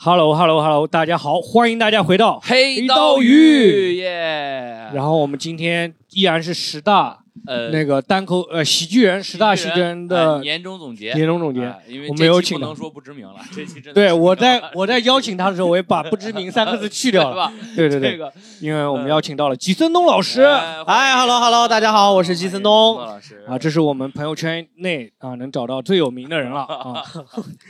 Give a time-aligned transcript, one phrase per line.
[0.00, 4.00] Hello Hello Hello，大家好，欢迎大家回到黑刀刀鱼。
[4.00, 7.18] 然后我们今天依然是十大
[7.48, 11.64] 呃，那个单口呃喜剧人十大喜剧人的呃年终总结，年终总结。
[11.64, 17.50] 啊因为我这没有请到不能说不知名了， 这期真的对，我在 我在邀请他的时候，我也把“不知名”三个字去掉了。
[17.74, 17.88] 对？
[17.88, 22.96] 对对对，这个因为我们邀请到了吉森东老师呃哎，Hello Hello，大家好，我是吉森东。
[22.98, 27.02] 老师啊，这是我们朋友圈内啊能找到最有名的人了啊，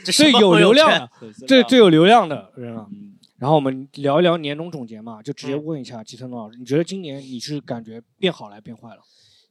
[0.03, 1.09] 最有流量的、
[1.47, 2.85] 最最有流量的人了。
[2.91, 8.99] 嗯然后我们聊一聊年终总结嘛，就直接问一下吉森东老师，你觉得今年你是感觉变好了变坏了？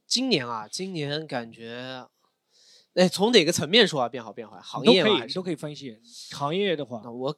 [0.09, 2.03] 今年啊，今年感觉，
[2.95, 4.59] 哎，从哪个层面说啊，变好变坏？
[4.59, 5.03] 行业
[5.35, 5.95] 都可以分析。
[6.31, 7.33] 行业的话啊，我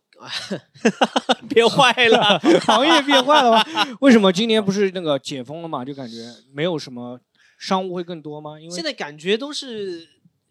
[1.49, 2.39] 变坏了。
[2.65, 3.67] 行业变坏了吧？
[3.99, 5.83] 为什么今年不是那个解封了嘛？
[5.83, 7.19] 就感觉没有什么
[7.59, 8.57] 商务会更多吗？
[8.57, 10.07] 因为现在感觉都是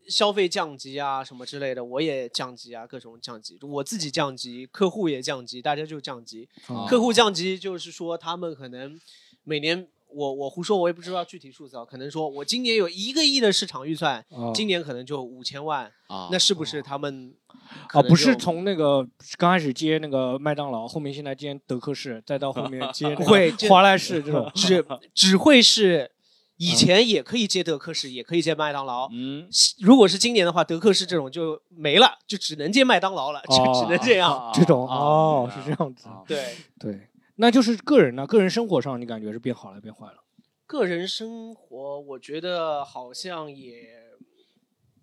[0.07, 6.47] 消费降级啊，什么之类的，我也降级啊，各种降级，我自己降级，客户也降级，大家就降级。
[6.67, 9.01] 啊客户降级就是说他们可能
[9.43, 9.89] 每年。
[10.13, 11.85] 我我胡说，我也不知道具体数字啊。
[11.85, 17.35] 可能说我今年有一个亿的市场预算，啊今年可能就五千万，啊，那是不是他们
[17.89, 24.51] 可啊，能不是从那个刚开始接那个麦当劳，后面现在接德克士，再到后面接那个不 会这华莱士这种。
[24.55, 26.11] 只只会是
[26.57, 29.09] 以前也可以接德克士，也可以接麦当劳。
[29.13, 29.49] 嗯，
[29.81, 34.31] 如果是今年的话，德克士这种就没了，就只能接麦当劳了，就哦只能这样。
[34.31, 37.09] 啊这种啊哦啊是这样子啊对，对，
[37.41, 40.23] 那就是个人呢，个人生活上你感觉是变好了变坏了？
[40.67, 43.89] 个人生活我觉得好像也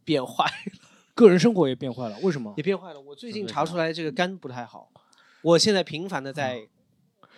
[0.04, 2.54] 变坏了， 个人生活也变坏了，为什么？
[2.56, 3.02] 也变坏了。
[3.02, 4.92] 我最近查出来这个肝不太好，
[5.42, 6.70] 我现在频繁的在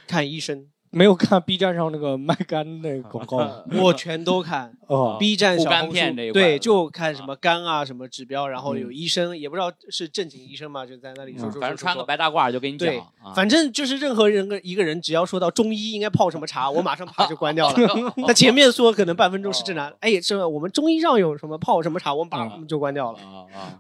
[0.06, 3.38] 看医生，没有看 B 站上那个卖肝那个广告。
[3.40, 3.64] 吗？
[3.82, 4.72] 我全都看。
[4.88, 6.42] 哦，B 站、小红书片这一块。
[6.42, 8.80] 对，就看什么肝啊什么指标，然后嗯。
[8.80, 11.44] 有医生，也不知道是正经医生嘛，就在那里说嗯。
[11.44, 17.76] 说说说反正穿个白大褂就给你讲对啊，反正就是任何人一个人只要说到中医应该泡什么茶， 我马上啪就关掉了。
[18.26, 22.50] 他前面说可能半分钟是正常，哎，是我们中医上有什么泡什么茶，我们嗯。
[22.50, 23.20] 把就关掉了。
[23.20, 23.80] 啊啊，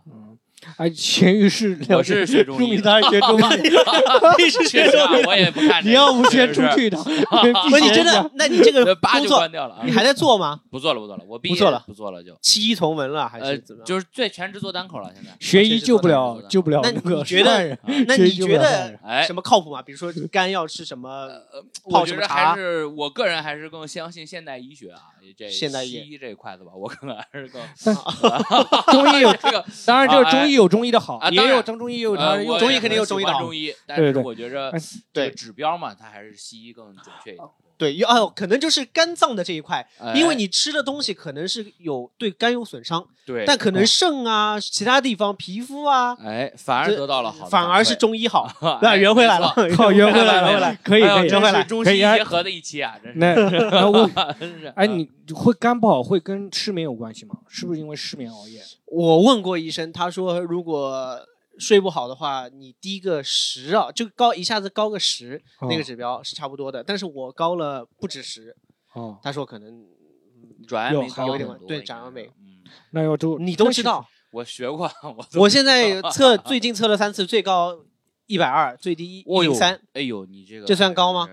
[0.77, 3.43] 哎，咸鱼是了我是学中医朱米他学中 医，
[4.43, 5.89] 你是学中医，我也不看这个。
[5.89, 7.01] 你要不先出去一趟？
[7.03, 8.29] 不是 你真的？
[8.35, 9.91] 那你这，个工作关掉了啊你。
[9.91, 10.59] 还在做吗？
[10.69, 12.37] 不做了，不做了，我毕业不做了不做了就。
[12.41, 15.31] 弃医从文了还呃是怎么，就是对全职做单口了，现在。
[15.39, 17.77] 学医救不了救不了那个你觉得
[18.07, 19.81] 那你觉得什么靠谱吗？
[19.81, 21.09] 比如说肝要吃什么？
[21.09, 24.99] 呃，泡什么我觉得茶还是我个人还是更相信现代医学啊，
[25.37, 27.61] 这现代医西医这一块子吧，我可能还是更
[28.91, 37.47] 中医有这个当然，这个啊中医有中医的好，也啊当然有中中医也有它呃中医肯定有中医的好中医，但是我觉着哎这个对指标嘛，它还是西医更准确一点。
[37.79, 48.95] 对，有哦，可能就是肝脏的这一块，哎因为你吃的东西可能是有对肝有损伤，对，但可能肾啊、其他地方、皮肤啊，哎，反而得到了好反而是中医好， 哎对吧？
[48.97, 50.77] 圆回来了，靠 圆回来圆回来了，。
[50.83, 53.17] 可以可以中西医可以哎结合的一期啊，真是。
[53.19, 57.35] 那哎，你会肝不好会跟失眠有关系吗？
[57.47, 58.61] 是不是因为失眠熬夜？
[58.87, 61.17] 我问过医生，他说如果
[61.59, 66.83] 睡不好的话，你低个十啊，就高一下子高个十，那个指标是差不多的。
[66.83, 68.55] 但是我高了不止十，
[68.93, 69.85] 哦，他说可能
[70.59, 74.07] 有转氨酶有一点多应该是转氨酶嗯，那要都你都知道。
[74.31, 77.83] 我学过，我 我现在测 最近测了三次，最高
[78.27, 81.27] 一百二，最低一零三，哎呦，你这个这算高吗？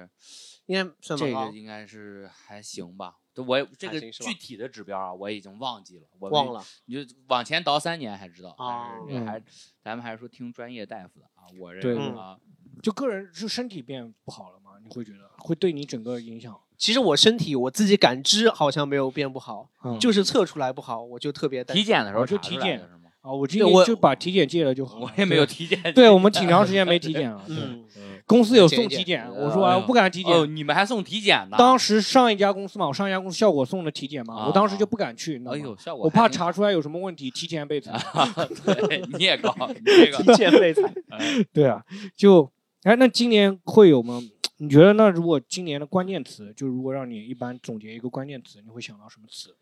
[0.67, 1.59] 应该算蛮高这个。
[1.59, 3.17] 应该是还行吧。
[3.37, 8.93] 我这个具体的指标啊，我已经忘记了，我忘，了你就往前倒三年还知道啊
[9.27, 9.43] 还
[9.83, 11.45] 咱们还是说听专业大夫的啊。
[11.61, 12.39] 我这对个啊，
[12.83, 14.71] 就个人就身体变不好了吗？
[14.83, 16.59] 你会觉得会对你整个影响？
[16.79, 21.85] 其实我身体我自己感知好像没有变不好，嗯就是测出来不好，我就特别担心。
[21.85, 23.11] 体检的时候就体检的是吗？
[23.21, 25.05] 啊，我今对我年就把体检戒了就好了。
[25.05, 25.93] 我也没有体检。
[25.93, 27.45] 对，我们挺长时间没体检了。
[27.49, 27.87] 对嗯，
[28.27, 30.57] 公司有送体检，呃我说啊，我不敢体哦，检。
[30.57, 31.57] 你们还送体检呢？
[31.57, 35.41] 当时上一家公司嘛，我上一家公司效果送的体检嘛，啊我当时就不敢去？
[35.47, 37.93] 哎呦，效果我怕查出来有什么问题，提前被裁。
[38.89, 40.83] 对，你也高， 你这个体检备采。
[41.11, 41.85] 哎 对啊，
[42.17, 42.51] 就
[42.83, 44.21] 哎，那今年会有吗？
[44.59, 49.55] 你觉得那如果今年的关键词，就如果让你一般总结一个关键词，你会想到什么词？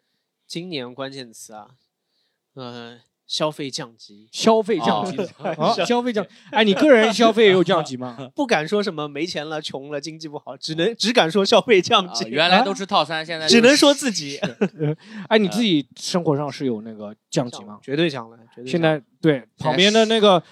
[0.47, 1.69] 今年关键词啊，
[2.55, 5.17] 呃，消费降级，消费降级
[5.87, 6.25] 消费降。
[6.51, 8.17] 哎，你个人消费也有降级吗？
[8.37, 14.39] 不敢说什么没钱了、穷了、经济不好，只能只敢说消费降啊级，原来都吃套餐，现在只能说自己
[15.29, 17.79] 哎，你自己生活上是有那个降级吗？
[17.83, 18.71] 绝对降了，绝对降了。
[18.71, 20.43] 现在对旁边的那个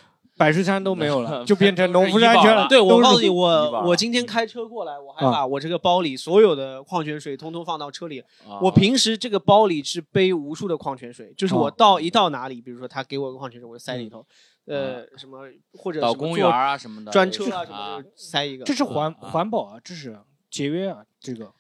[0.42, 2.66] 百事餐都没有了，就变成农夫山泉了。
[2.68, 8.18] 对，我告诉你，我我今天开车过来，我还把我这个包里所有的矿泉水通通放到车里。
[8.46, 14.26] 啊我平时这个包里是背无数的矿泉水，就是我哦到一到哪里，比如说他给我个矿泉水，我就塞里头。
[14.64, 15.40] 呃什么
[15.72, 18.64] 或者到什么坐公园啊什么的，专车啊什么的塞一个。
[18.64, 20.16] 这是环啊环保啊，这是
[20.50, 21.50] 节约啊，这个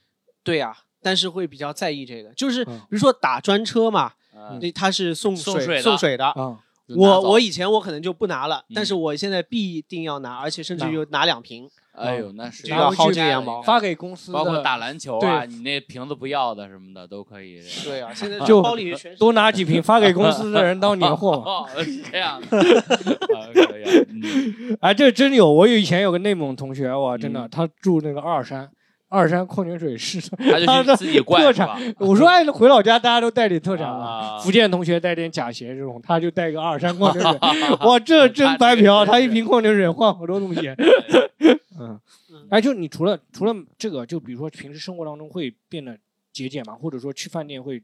[0.44, 6.26] 对呀、但是会比较在意这个，就是比嗯如说打专车嘛，嗯对，它是送水送水的送水的。
[6.26, 6.58] 啊，
[6.96, 11.68] 我我以前我可能就不拿了，但嗯是我现在必定要拿，而且甚至拿于拿两瓶。
[11.94, 12.62] 哎呦，那是。
[12.62, 13.56] 就要薅这个羊毛。
[13.56, 15.54] 毛发给公司的包括打篮球啊，对。
[15.54, 17.60] 你那瓶子不要的什么的都可以。
[17.84, 19.16] 对啊，现在 就包里全是。
[19.18, 21.38] 多拿几瓶发给公司的人当年货。
[21.38, 21.44] 嘛。
[21.44, 22.58] 哦，是这样的，
[24.80, 27.48] 哎，这真有，我有以前有个内蒙同学，哇，真的，嗯。
[27.50, 28.70] 他住那个二山，
[29.12, 30.18] 二山矿泉水是，
[30.64, 31.68] 他的去自己灌特产？
[31.98, 34.06] 我说哎，回老家大家都带点特产嘛。
[34.06, 37.38] 啊福建同学带点假鞋这种，他就带个二山矿泉水，
[37.86, 39.04] 哇，这真白嫖！
[39.04, 40.74] 他一瓶矿泉水换好多东西。
[41.78, 42.00] 嗯，
[42.48, 45.96] 哎，就你除了除了这个，就比如说平时生活当中会变得
[46.32, 46.74] 节俭嘛？
[46.74, 47.82] 或者说去饭店会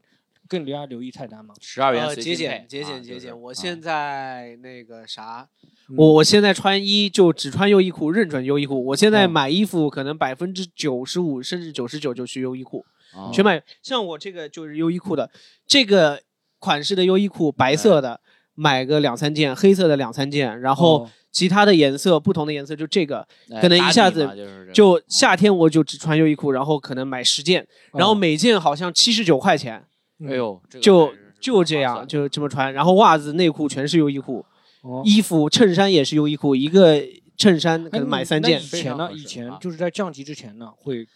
[0.49, 1.53] 更加留意菜单吗？
[1.61, 3.39] 十二元呃，节俭节俭节俭。
[3.39, 5.47] 我啊现在那个啥，
[5.87, 8.83] 嗯我我现在穿衣就只穿优衣库，认准优衣库。
[8.87, 13.63] 我现在哦买衣服可能百分之九十五甚至九十九就去优衣库，啊全买。
[13.83, 15.29] 像我这个就是优衣库的
[15.67, 16.21] 这个
[16.57, 18.19] 款式的优衣库，白色的
[18.55, 23.19] 买个两三件，黑色的两三件，然后哦其他的颜色不同的颜色就这个。
[23.51, 24.27] 哎可能一下子
[24.73, 29.85] 就夏天我就只穿优衣库，然后可能买十件，然后哦每件好像七十九块钱，
[30.27, 32.73] 哎呦，这个就就这样就这么穿。
[32.73, 34.45] 然后袜子、内裤全是优衣库，
[34.81, 37.01] 哦衣服、衬衫也是优衣库，一个
[37.37, 38.65] 衬衫可哎能买三件以。
[38.65, 39.09] 前呢？
[39.13, 41.07] 以前啊就是在降级之前呢，会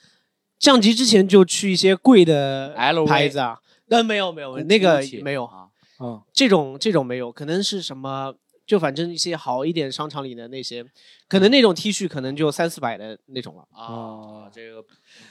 [0.57, 2.73] 降级之前就去一些贵的
[3.05, 5.67] 牌子啊，那，没有没有，那个没有，啊
[5.99, 8.33] 嗯，这种这种没有，可能是什么，
[8.65, 10.85] 就反正一些好一点商场里的那些，
[11.33, 13.63] 可能那种 T 恤可能就三四百的那种了。
[13.71, 14.85] 哦啊，这个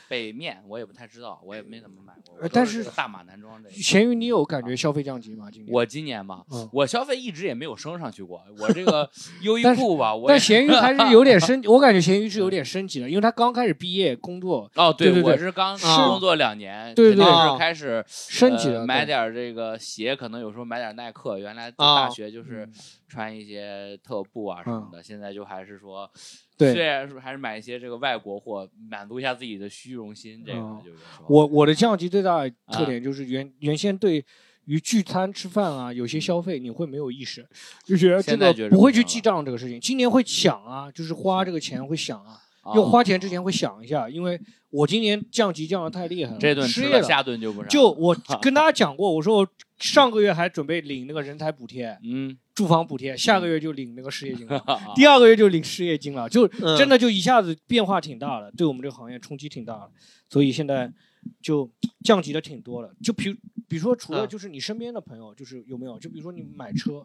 [0.09, 2.37] 北面我也不太知道，我也没怎么买过。
[2.41, 3.75] 呃但是是大码男装这个。
[3.77, 5.49] 咸鱼，你有感觉消费降级吗？
[5.49, 8.43] 今年我今年嘛，嗯我消费一直也没有升上去过。
[8.59, 9.09] 我这个
[9.43, 21.39] 优衣库吧，我但咸鱼还是有点升， 我感觉咸鱼是有点升级的，因为他刚开始毕业工作哦，对对对我是刚是工作两年，对对肯定对是开始升级了，呃买点这个鞋，可能有时候买点耐克。
[21.39, 22.69] 原来在啊大学就是
[23.09, 26.21] 穿一些特步啊什么的，现在就还是说，嗯
[26.59, 30.45] 对虽然是还是买一些这个外国货，满足一下自己的虚荣心。
[30.47, 34.25] 这个嗯就是说，我我的降级最大的啊特点就是原原先对
[34.67, 37.45] 于聚餐吃饭啊，有些消费你会没有意识，
[37.85, 39.81] 就觉得这个不会去记账这个事情。
[39.81, 42.43] 今年会想啊，就是花这个钱会想啊，啊
[42.75, 47.69] 要花钱之前会想一下，因为我今年降级降的太厉害了，这顿失业吃了，下顿就不上。
[47.69, 49.49] 就我 跟大家讲过，我说我
[49.79, 54.59] 上个月还准备领那个人才补贴、嗯，住房补贴，下个月就领那个失业金了。
[54.67, 59.91] 啊第二个月就领失业金了，就嗯真的就一下子变化挺大的，对我们这个行业冲击挺大的，
[60.29, 60.93] 所以现在
[61.41, 61.69] 就
[62.05, 62.95] 降级的挺多的。
[63.03, 63.37] 就比如
[63.67, 65.99] 比如说，除了嗯就是你身边的朋友，就是有没有？
[65.99, 67.03] 就比如说你买车，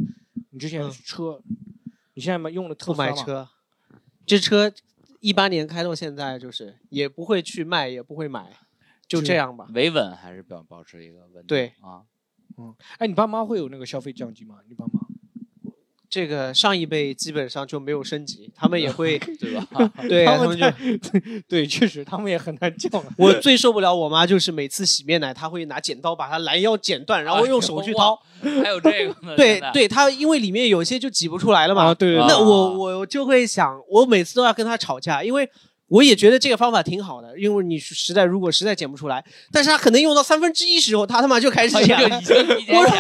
[0.51, 1.42] 你之前嗯车，
[2.13, 3.13] 你现在用的特斯拉吗？
[3.13, 3.50] 不买车，
[4.25, 4.71] 这车
[5.19, 8.52] 一八年开到现在，就是也不会去卖，也不会买，
[9.08, 9.68] 就这样吧。
[9.74, 11.44] 维稳还是保保持一个稳定。
[11.48, 12.04] 对啊，
[12.58, 14.60] 嗯哎，你爸妈会有那个消费降级吗？
[14.68, 15.06] 你爸妈？
[16.18, 19.92] 这个上一辈基本上就没有升级，他们也会 对吧？
[20.10, 20.74] 对他们就在
[21.47, 22.90] 对，确实他们也很难教。
[23.16, 28.19] 我最受不了我妈就是每次洗面奶，她会拿剪刀把它拦腰剪断，然后用手去掏。
[28.42, 29.36] 还有这个呢？
[29.36, 31.86] 对，对，她因为里面有些就挤不出来了嘛。
[31.86, 35.47] 啊，对对啊对，那我我就会想，我每次都要跟她吵架，因为
[35.87, 42.25] 我也觉得这个方法挺好的，因为你实在如果实在剪不出来，但是他可能用到三分之一时候，他他妈就开始 哎剪呦，了已。
[42.25, 42.94] 经提前剪。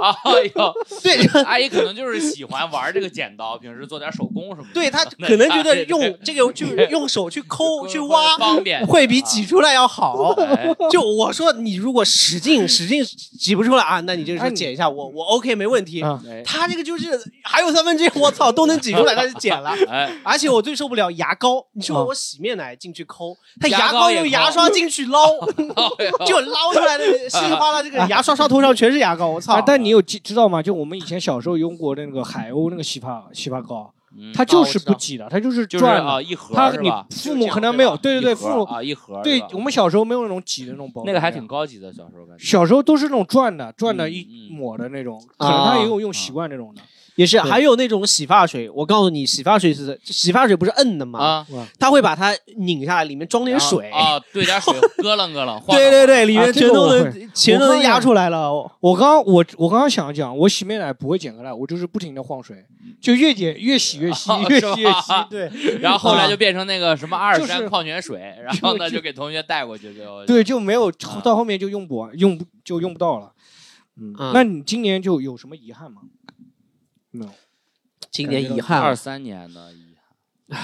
[0.00, 4.68] 哎呦，对， 阿姨可能就是喜欢玩这个剪刀，平时做点手工什么的。
[4.72, 10.32] 对他 可能觉得用这个就是用手去抠去挖，方便，会比挤出来要好。
[10.38, 13.02] 哎就我说，你如果使劲使劲
[13.38, 16.02] 挤不出来啊，那你就是剪一下，我我 OK 没问题。
[16.44, 17.08] 他这个就是
[17.44, 19.70] 还有三分之一，我操，都能挤出来，他就剪了。
[19.88, 25.20] 哎，而且我最受不了牙膏，你说哦我洗面奶进去抠，他牙牙膏用牙刷进去捞
[26.26, 29.62] 就捞出来的稀里哗啦，这个牙刷刷头上全是牙膏，我操啊！！
[29.66, 30.62] 但你有知知道吗？
[30.62, 36.10] 就我们以前小时候用过那个海鸥那个洗发洗发膏，嗯它就是不挤的，它就是转的。
[36.10, 36.90] 啊，一盒它你？
[37.10, 42.44] 父母可能没有，对对对，父母啊，一盒对我们小时候没有那种挤的那种包，那个还挺高级的，小时候感觉。
[42.44, 46.82] 小时候都是那种转的，转的嗯一嗯抹的那种，可能他也有用习惯这种的。
[47.16, 51.18] 也是，还有那种洗发水，我告诉你，洗发水是洗发水不是摁的吗？
[51.20, 51.46] 啊，
[51.78, 53.90] 他会把它拧下来，里面装点水。
[53.90, 55.60] 啊，兑点水，咯楞咯楞。
[55.60, 58.50] 晃对对对，里啊面全都能全都能压出来了。
[58.80, 62.64] 我刚刚我我刚刚想讲，我洗面奶不会剪开来，我就是不停的晃水，
[63.00, 65.12] 就越剪越洗越稀哦， 越是洗越稀。
[65.28, 65.50] 对
[65.80, 73.32] 然后后来就变成那个什么阿尔就是山矿泉水，然后呢就就给同学带过去，最后对，就没有啊到后面就用不完，用不就用不到了。
[74.00, 76.00] 嗯嗯，那你今年就有什么遗憾吗？
[77.10, 77.30] 没有。
[78.10, 79.94] 今年遗憾二三年的遗
[80.48, 80.58] 憾，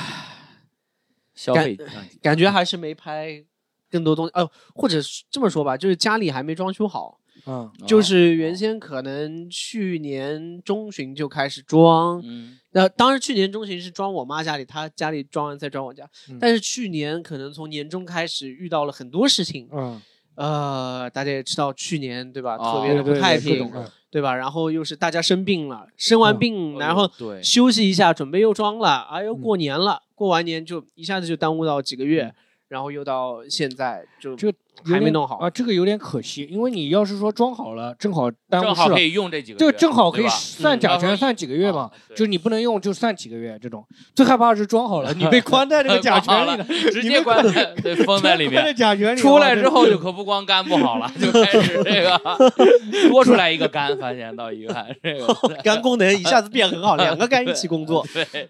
[1.35, 1.79] 消费
[2.21, 3.45] 感觉还是没拍
[3.91, 4.33] 更多东西。
[4.35, 4.99] 哦，或者
[5.31, 7.21] 这么说吧，就是家里还没装修好。
[7.45, 16.09] 嗯，就是原先可能去年中旬就开始装，嗯，那当时去年中旬是装我妈家里，她家里装完再装我家。
[16.41, 20.01] 但是去年可能从年中开始遇到了很多事情，嗯，
[20.37, 23.71] 呃，大家也知道去年对吧，特别的不太平，
[24.11, 24.35] 对吧？
[24.35, 32.33] 然后又是大家生病了，生完病然后对休息一下，准备又装了，哎呦过年了，过完年就一下子就耽误到几个月，
[32.69, 34.53] 然后又到现在就就。
[34.85, 43.85] 还没弄好啊，这个有点可惜，因为你要是说装好了，正好耽误正好可以用这几个，就正好可以算甲醛算几个月嘛，就是你不能用就算几个月这种。
[44.15, 48.75] 最害怕是装好了， 你被关在这个 甲醛里了，直接关在对封在里面。
[48.75, 52.21] 甲醛里出来之后就可不光肝不好了，就开始这个
[53.11, 58.07] 多出来一个肝，发现到遗憾这个肝功能一下子变很好，两个肝一起工作。
[58.13, 58.49] 对，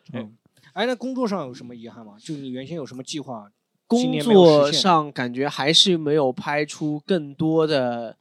[0.72, 2.12] 哎，那工作上有什么遗憾吗？
[2.18, 3.46] 就你原先有什么计划？
[3.86, 8.16] 工作上感觉还是没有拍出更多的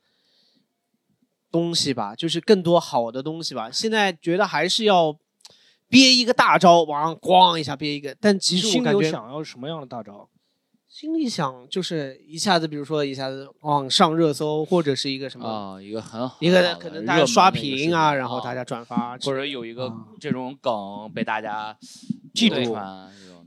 [1.51, 3.72] 东西吧，就是更多好的东西吧。
[3.72, 5.17] 现在觉得还是要
[5.88, 8.15] 憋一个大招，往上咣一下憋一个。
[8.19, 10.29] 但其实我感觉想要什么样的大招？
[10.88, 19.91] 心里想就是一下子，比如说一下子往上热搜，或者是一个什么啊，一个很好，一个可能大家刷屏啊，然后大家转发，或者有一个
[20.22, 20.72] 这种梗
[21.13, 21.77] 被大家
[22.34, 22.77] 记住。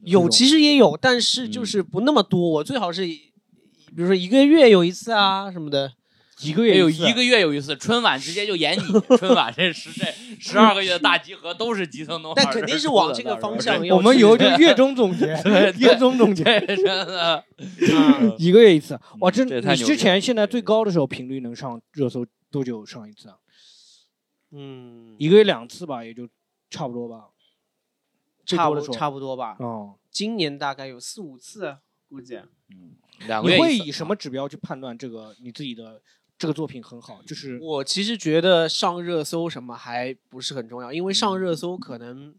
[0.08, 2.40] 有其实也有，但是就是不那么多。
[2.48, 5.92] 我最好是，比如说一个月有一次啊什么的，
[6.42, 8.82] 一个月有一个月有一次，春晚直接就演你。
[9.18, 10.04] 春晚这十这
[10.38, 13.76] 十二个月的大集合都是基层动画，但肯定是往这个方向。
[13.90, 15.26] 我们有就月中总结，
[15.78, 17.44] 月中总结真的，
[18.38, 18.98] 一个月一次。
[19.20, 23.34] 哇，这你之前现在最高的时候频率能上热搜多久上一次啊？
[24.52, 26.28] 嗯，一个月两次吧，也就
[26.70, 27.24] 差不多吧。
[28.56, 29.56] 差不差不多吧。
[29.58, 31.76] 哦，今年大概有四五次，
[32.08, 32.36] 估计。
[32.70, 33.56] 嗯，两个月。
[33.56, 36.00] 你会以什么指标去判断这个你自己的
[36.38, 37.20] 这个作品很好？
[37.26, 42.34] 就是我其实觉得上热搜什么还不是很重要，因为上热搜可能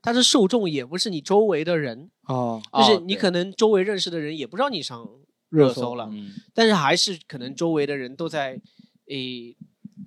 [0.00, 5.06] 它的受众也不是你周围的人啊，就是你可能周围认识的人也不知道你上
[5.50, 6.10] 热搜了，
[6.54, 8.60] 但是还是可能周围的人都在
[9.08, 9.56] 诶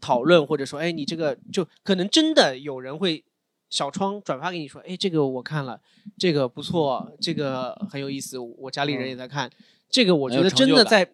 [0.01, 3.24] 讨论，或者说哎你这个就可能真的有人会。
[3.70, 5.80] 小窗转发给你说，哎，这个我看了，
[6.18, 9.50] 这个不错，这个很有意思，我家里人也在看，
[9.90, 11.12] 这个我觉得真的在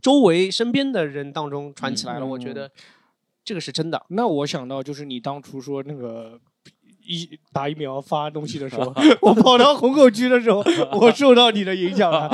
[0.00, 2.70] 周围身边的人当中传起来了，我觉得
[3.44, 4.04] 这个是真的。
[4.08, 6.40] 那我想到就是你当初说那个。
[7.06, 12.30] 一打疫苗发东西的时候， 我跑到虹口区的时候，我受到你的影响了，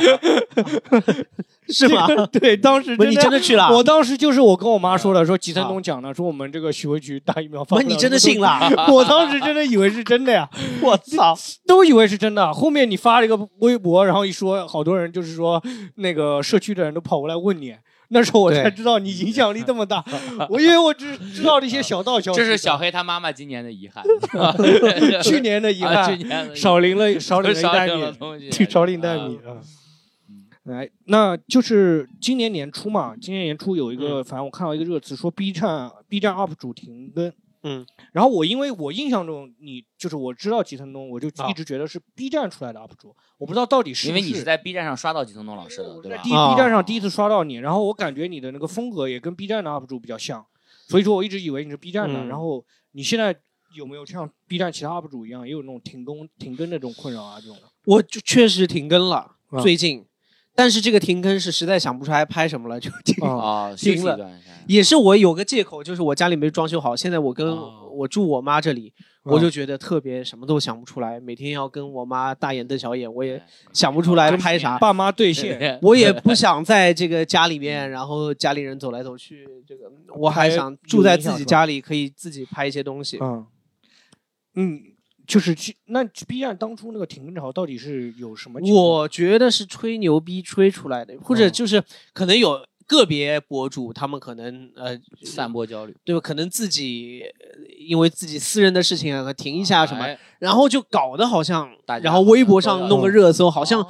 [1.68, 2.06] 是吗？
[2.32, 3.68] 对，当时你真的去了。
[3.74, 7.80] 我当时就是我跟我妈说的，说吉森东讲的，说我们这个徐汇区打疫苗发。
[7.82, 8.58] 你真的信了？
[8.92, 10.48] 我当时真的以为是真的呀！
[10.82, 11.36] 我操，
[11.66, 12.52] 都以为是真的。
[12.52, 15.62] 后面你发了一个微博，然后一说，好多人就是说
[15.96, 17.74] 那个社区的人都跑过来问你。
[18.12, 20.04] 那时候我才知道你影响力这么大，
[20.50, 22.38] 我因为我只知道这些小道消息。
[22.38, 24.04] 这是小黑他妈妈今年的遗憾，
[25.22, 26.18] 去年的遗憾，
[26.54, 29.62] 少领了少领了一袋米，少领袋米啊。
[30.64, 37.32] 来，那就是今年年初嘛，今年年初有一个，反正我看到一个热词，说 B 站 B 站 UP 主停更。
[37.62, 46.22] 嗯，然后我因为我印象中你就是我知道吉腾东，我就一直觉得是 B 站出来的 UP 主，我不知道到底是因为你是在 B 站上刷到吉腾东老师的，对吧？
[46.22, 50.44] 第 B 站上第一次刷到你，然后我感觉你的那个风格也跟 B 站的 UP 主比较像，
[50.88, 52.24] 所以说我一直以为你是 B 站的。
[52.26, 53.36] 然后你现在
[53.74, 57.38] 有没有像 B 站其他 UP 主一样，也有那种停更停更那种困扰啊？
[57.40, 57.56] 这种？
[57.84, 60.06] 我就确实停更了，最近。
[60.60, 64.30] 但是这个停更是实在想不出来拍什么了，就停啊停了。
[64.66, 66.94] 也是我有个借口，就是我家里没装修好。
[66.94, 67.56] 现在我跟
[67.90, 71.18] 我住我妈这里，我就觉得特别什么都想不出来。
[71.18, 74.76] 每天要跟我妈大眼瞪小眼，我也 想不出来拍啥。
[74.76, 79.48] 爸妈兑现， 我也不想在这个家里面，然后家里人走来走去。
[79.66, 83.16] 这个我还想住在自己家里，可以自己拍一些东西。
[83.22, 83.46] 嗯
[84.56, 84.82] 嗯。
[85.30, 88.58] 就是去那 B 站当初那个停更潮到底是有什么？
[88.74, 91.80] 我觉得是吹牛逼吹出来的，或者就是
[92.12, 96.20] 可能有个别博主他们可能呃散播焦虑，对吧？
[96.20, 97.22] 可能自己
[97.78, 100.04] 因为自己私人的事情啊停一下什么，
[100.40, 101.70] 然后就搞得好像，
[102.02, 103.86] 然后微博上弄个热搜，好像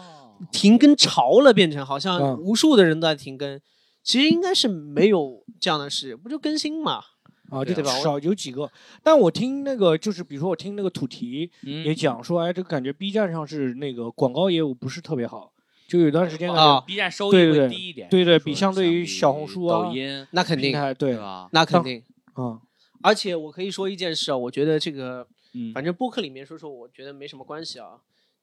[0.53, 3.59] 停更潮了，变成好像无数的人都在停更，
[4.05, 7.01] 其实应该是没有这样的事，不就更新嘛？
[7.51, 7.91] 啊，对吧？
[8.01, 8.71] 少有几个，
[9.03, 15.53] 但我听那个就是，比如说我听那个土提也讲说，哎，这个感觉 B 站上是那个广告业务不是特别好，
[15.89, 21.49] 就有段时间啊，B 站收益会低一点，对对，比相对于小红书啊、抖音，那肯定，对吧？
[21.53, 22.03] 那肯定
[22.35, 22.61] 啊。
[23.03, 27.97] 而且我可以说一件事啊，我觉得这个嗯，反正播客里面说说，我觉得没什么关系啊。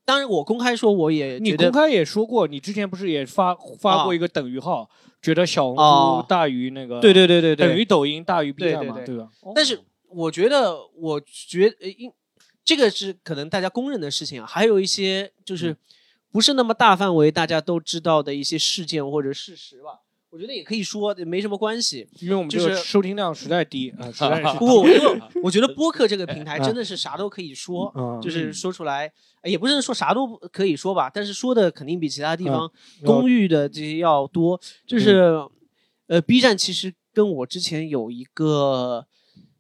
[0.08, 4.90] 当然，我公开说我也你公开也说过，你之前不是也发发过一个等于号，
[5.22, 9.28] 觉得小红书大于那个，对对对对对，等于抖音大于 B 站嘛，对吧？
[9.54, 12.10] 但是我觉得，我觉因
[12.64, 15.76] 这个是可能大家公认的事情啊，还有一些就是
[16.32, 20.07] 不是那么大范围大家都知道的一些事件或者事实吧。
[20.38, 27.92] 我觉得也可以说没什么关系，因为我们就是收听量实在低啊，实在是不， 因为我觉得播客这个平台真的是啥都可以说，
[28.22, 29.12] 就是说出来
[29.46, 32.72] 也不是说啥都可以说吧，但是说的肯定比其他地方
[33.04, 34.62] 公寓的这些要多。
[34.86, 35.44] 就是
[36.06, 39.08] 呃，B 站其实跟我之前有一个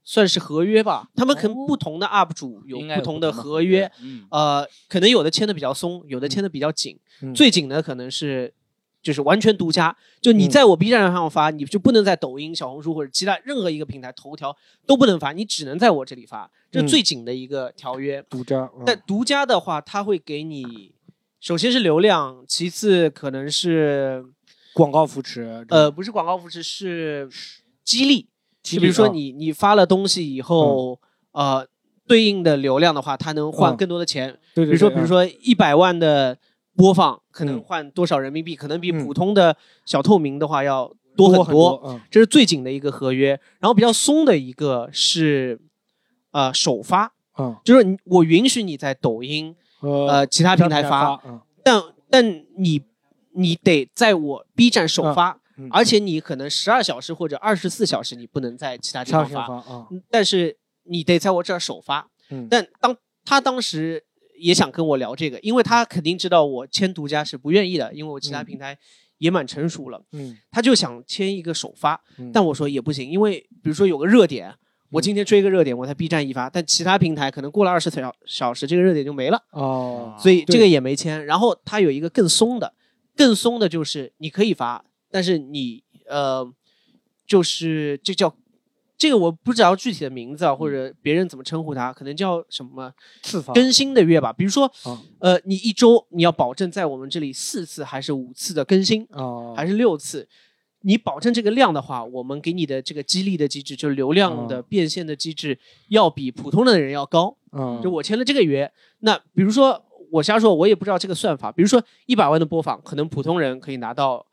[0.03, 3.91] 算是合约吧，他们可能不同的 UP 主有不同的合约，
[4.29, 6.99] 呃，可能有的签的比较松，有的签的比较紧，
[7.33, 8.53] 最紧的可能是。
[9.01, 14.53] 就是完全独家，就你在我 B 站上发，你就不能在抖音、小红书或者其他任何一个平台头条
[14.85, 18.21] 都不能发，你只能在我这里发，这是最紧的一个条约。
[18.29, 20.93] 独家，但独家的话，它会给你，
[21.39, 24.25] 首先是流量，其次可能是
[24.73, 25.65] 广告扶持。
[25.69, 27.29] 呃，不是广告扶持，是
[27.85, 28.27] 激励。
[28.61, 30.99] 就比如说你你发了东西以后，
[31.31, 31.65] 呃，
[32.05, 34.37] 对应的流量的话，它能换更多的钱。
[34.53, 34.71] 对对。
[34.71, 36.37] 比如说，比如说一百万的。
[36.77, 38.55] 播放可能换多少人民币？
[38.55, 41.99] 可能比普通的小透明的话要多很多。
[42.11, 43.29] 这是最紧的一个合约。
[43.59, 45.59] 然后比较松的一个是，
[46.31, 47.13] 呃，首发。
[47.39, 51.19] 嗯，就是我允许你在抖音、呃其他平台发，
[51.63, 51.81] 但
[52.11, 52.83] 但你
[53.33, 55.39] 你得在我 B 站首发，
[55.71, 59.63] 而且你可能十二小时或者二十四小时你不能在其他地方发。
[60.11, 62.09] 但是你得在我这儿首发。
[62.49, 64.03] 但当他当时。
[64.37, 68.77] 也想跟我聊这个，因为他肯定知道我签独家是不愿意的，因为我其他平台
[69.17, 70.03] 也蛮成熟了。
[70.11, 71.99] 嗯，他就想签一个首发，
[72.31, 74.53] 但我说也不行，因为比如说有个热点，
[74.91, 79.43] 我今天追个热点，我在 B 站一发，但其他平台可能过了二十小小时，这个热点就没了。
[79.51, 81.25] 哦，所以这个也没签。
[81.25, 82.73] 然后他有一个更松的，
[83.15, 86.51] 更松的就是你可以发，但是你呃，
[87.25, 88.35] 就是这叫。
[88.97, 94.33] 这个我不知道具体的名字啊，或者别人怎么称呼它，可能叫什么次更新的月吧。
[94.33, 94.71] 比如说，
[95.19, 99.07] 呃，你一周你要保证在我们这里四次还是五次的更新，
[99.55, 100.27] 还是六次？
[100.81, 107.35] 你保证这个量的话，我们给你的这个激励的机制，就是流量的变现的机制，要比普通的人要高。
[107.83, 109.79] 就我签了这个约，那比如说
[110.11, 111.51] 我瞎说，我也不知道这个算法。
[111.51, 114.25] 比如说一百万的播放，可能普通人可以拿到。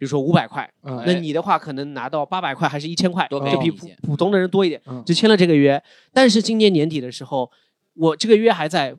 [0.00, 0.66] 比如说五百块，
[1.04, 5.80] 那你的话可能拿到八百块还是一千块，就比普普通的人多一点，就签了这个约。
[6.10, 7.50] 但是今年年底的时候，
[7.92, 8.96] 我这个约还在，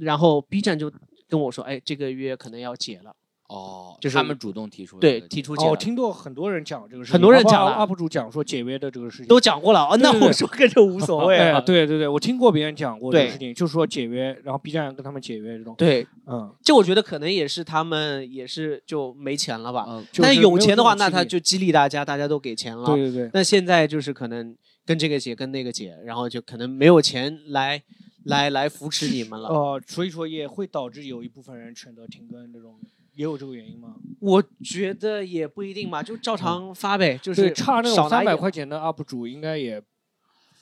[0.00, 0.88] 然后 B 站就
[1.28, 3.12] 跟我说，哎，这个约可能要解了。
[3.50, 5.54] 哦，就是他们主动提出对提出。
[5.54, 9.80] 哦，听过很多人讲这个事情，很多人讲了，UP 主讲说解约的这个事情都讲过了。
[9.80, 11.36] 哦，那我说跟这无所谓。
[11.66, 15.74] 对对对，我听过别人讲过这个事情，就是说解约，然后 B 站跟他们解约这种。
[15.76, 19.84] 对，嗯，就我觉得可能也是他们也是就没钱了吧。
[19.88, 20.06] 嗯。
[20.14, 22.86] 但是有钱的话，那他就激励大家，大家都给钱了。
[22.86, 23.30] 对对对。
[23.34, 27.82] 那现在就是可能跟这个解，跟那个解，然后就可能没有钱来
[28.26, 29.48] 来来扶持你们了。
[29.48, 32.76] 哦，所以说也会导致有一部分人选择停更这种。
[33.14, 33.96] 也有这个原因吗？
[34.20, 37.18] 我觉得也不一定吧，就照常发呗。
[37.22, 39.80] 就是差那种三百块钱的 UP 主应该也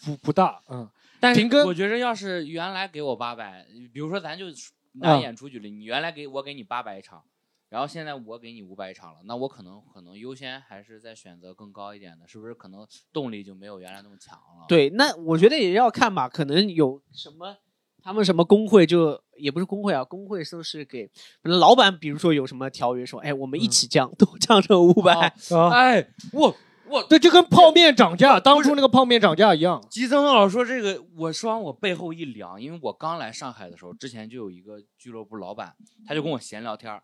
[0.05, 0.63] 不不大。
[0.69, 0.89] 嗯，
[1.21, 4.47] 但停更，我觉得要是原来给我八百，比如说咱就
[4.95, 7.23] 拿演出举例，你原来给我给你八百一场，
[7.69, 12.55] 然后现在我给你五百一场了，那我可能可能优先还是在选择更高一点的，是不是？
[12.55, 14.67] 可能动力就没有原来那么强了。
[14.69, 17.57] 对，那我觉得也要看吧，可能有什么。
[18.01, 21.11] 他们什么工会就也不是工会啊，工会都是给，
[21.43, 25.35] 老板比如说有什么条约说，哎，我们一起降，都降成五百，
[25.73, 26.55] 哎，我
[26.89, 29.83] 我对，就跟泡面涨价，当初那个泡面涨价一样。
[29.91, 35.75] 吉森老师说这个，我说完我背后一凉，因为我刚来上海的时候，之前就有一个俱乐部老板，
[36.07, 37.01] 他就跟我闲聊天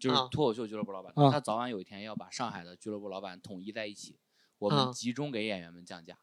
[0.00, 4.16] 就是脱口秀俱乐部老板，他早晚有一天要把上海的俱乐部老板统一在一起，
[4.58, 6.16] 我们集中给演员们降价。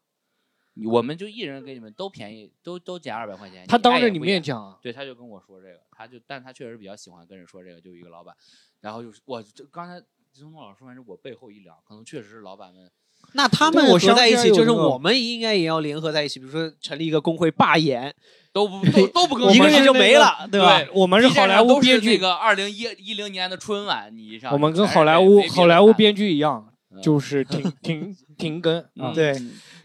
[0.90, 3.66] 我们就一人给你们都便宜，都都减二百块钱。
[3.66, 8.34] 他当着你面讲，对，他就跟我说这个，他就，但他确实比较喜欢跟人说这个，就一个老板。
[8.80, 12.90] 然后就是我这刚才金东老师说完，之后我背后一凉，可能确实是老板们。
[13.34, 18.12] 那他们合在一起，就是我们应该也要联合在一起，比如说成立一个工会罢演，
[18.52, 20.82] 都不 都都不跟我们一个月就没了，对吧？
[20.94, 29.36] 我们是好莱坞编剧，那个二零一一零年的春晚，你上我们跟好莱坞好莱坞编剧一样，就是停停停更啊，对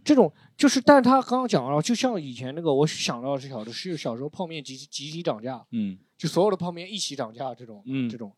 [0.05, 0.33] 这种。
[0.57, 8.33] 就是，但是他刚刚讲了，就像以前那个，我想到是小的，是小时候泡面集集体涨价，嗯，就所有的泡面一起涨价这种，嗯，这种，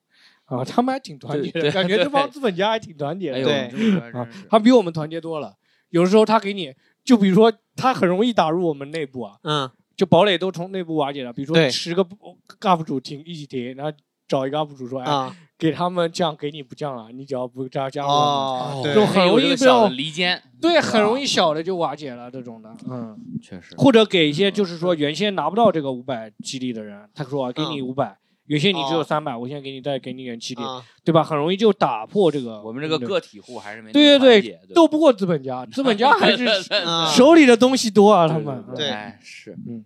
[0.46, 5.56] 啊，他们还挺团结的，感觉这帮资本家还挺团结的，对，啊，他比我们团结多了。
[5.92, 11.32] 有的时候他给你，就比如说他很容易打入我们内部啊，嗯，就堡垒都从内部瓦解了。
[11.32, 22.74] 比如说十个 UP 主停一起停，然后找一个 UP 主说：“哎，给他们降，给你不降了，你只要不加加哦，就很容易小的离间，对，很容易小的就瓦解了这种的。
[22.90, 23.76] 嗯，确实。
[23.78, 28.18] 或者给一些就是说原先拿不到这个五百激励的人，他说给你五百。
[28.46, 30.62] 原先你只有三百，我现在给你再给你点激励，
[31.04, 31.24] 对吧？
[31.24, 32.60] 很容易就打破这个。
[32.64, 36.48] 我们这个个体户还是没对对对，斗不过资本家，资本家还是
[37.16, 38.66] 手里的东西多啊，他们。
[38.76, 39.86] 对，是，嗯，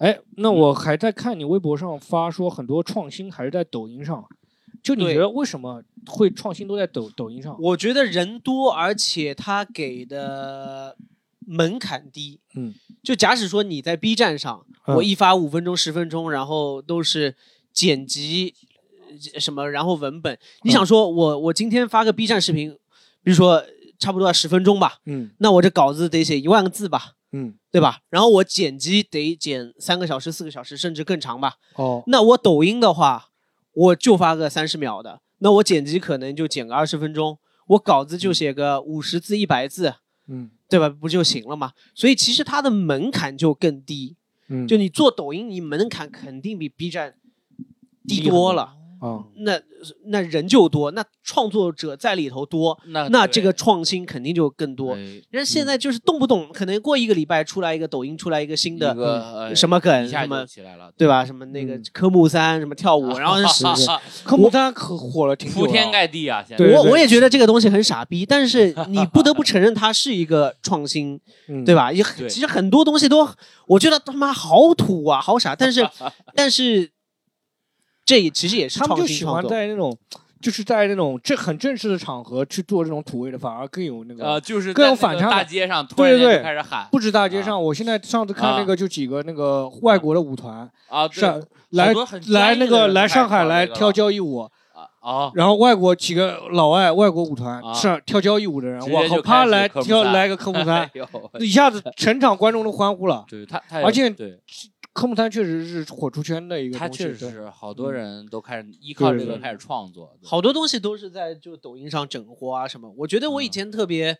[0.00, 4.22] 哎，那我还在看你微博上发说很多创新还是在抖音上，
[4.88, 7.56] 就你觉得为什么会创新都在抖抖音上？
[7.60, 10.96] 我觉得人多，而且他给的
[11.46, 12.40] 门槛低。
[12.54, 17.36] 嗯，就假使说你在 B 站上，我一发五分钟、十分钟，然后都是。
[17.70, 18.56] 剪辑
[19.38, 22.76] 什么，然后文本，你想说我我今天发个 B 站视频，
[23.22, 23.64] 比如说
[24.00, 28.00] 差不多要十分钟吧，嗯，那我这稿子得写一万个字吧，嗯，对吧？
[28.10, 31.54] 然后我剪辑得剪三个小时、四个小时，甚至更长吧。
[31.76, 33.27] 哦，那我抖音的话，
[33.78, 37.38] 我就发个三十秒的，那我剪辑可能就剪个二十分钟，
[37.68, 39.94] 我稿子就写个五十字、一百字，
[40.26, 40.88] 嗯，对吧？
[40.88, 41.72] 不就行了嘛？
[41.94, 44.16] 所以其实它的门槛就更低，
[44.48, 47.14] 嗯，就你做抖音，你门槛肯定比 B 站。
[48.06, 49.60] 低多了啊，那
[50.06, 54.96] 那人就多，那创作者在里头多，那那这个创新肯定就更多。
[55.30, 58.94] 人现在就是动不动可能过一个礼拜出来一个抖音出来一个新的
[59.54, 61.24] 什么梗什么起来了，对吧？
[61.24, 63.36] 什么那个科目三什么跳舞， 然后
[64.24, 66.44] 科目三可火了，挺铺天盖地啊！
[66.74, 71.20] 我我也觉得这个东西很傻逼，但是你不得不承认它是一个创新，
[71.64, 71.92] 对吧？
[71.92, 73.28] 也其实很多东西都
[73.66, 75.88] 我觉得他妈好土啊，好傻，但是
[76.34, 76.90] 但是。
[78.08, 79.94] 这其实也是他们就喜欢在那种，
[80.40, 85.28] 就是在那种这很正式的场合去做这种土味的，反而更有那个呃，就是更有反差。
[85.28, 91.38] 大街上对对对开始喊，不止大街上，我现在上次看那个就几个那个外国的舞团啊，上
[91.72, 91.92] 来
[92.28, 94.38] 来那个来上海来跳交谊舞
[95.02, 100.90] 啊，然后外国几个老外外国舞团上跳交谊舞的人，我靠，啪来跳来个科目三，
[101.40, 104.40] 一下子 全场观众都欢呼了，对他，而且对。
[104.98, 112.92] 科目三确实是火出圈的一个东西，确实是好多人都开始依靠这个开始创作，好多东西都是在就抖音上整活啊什么。
[112.96, 114.18] 我觉得我以前特别，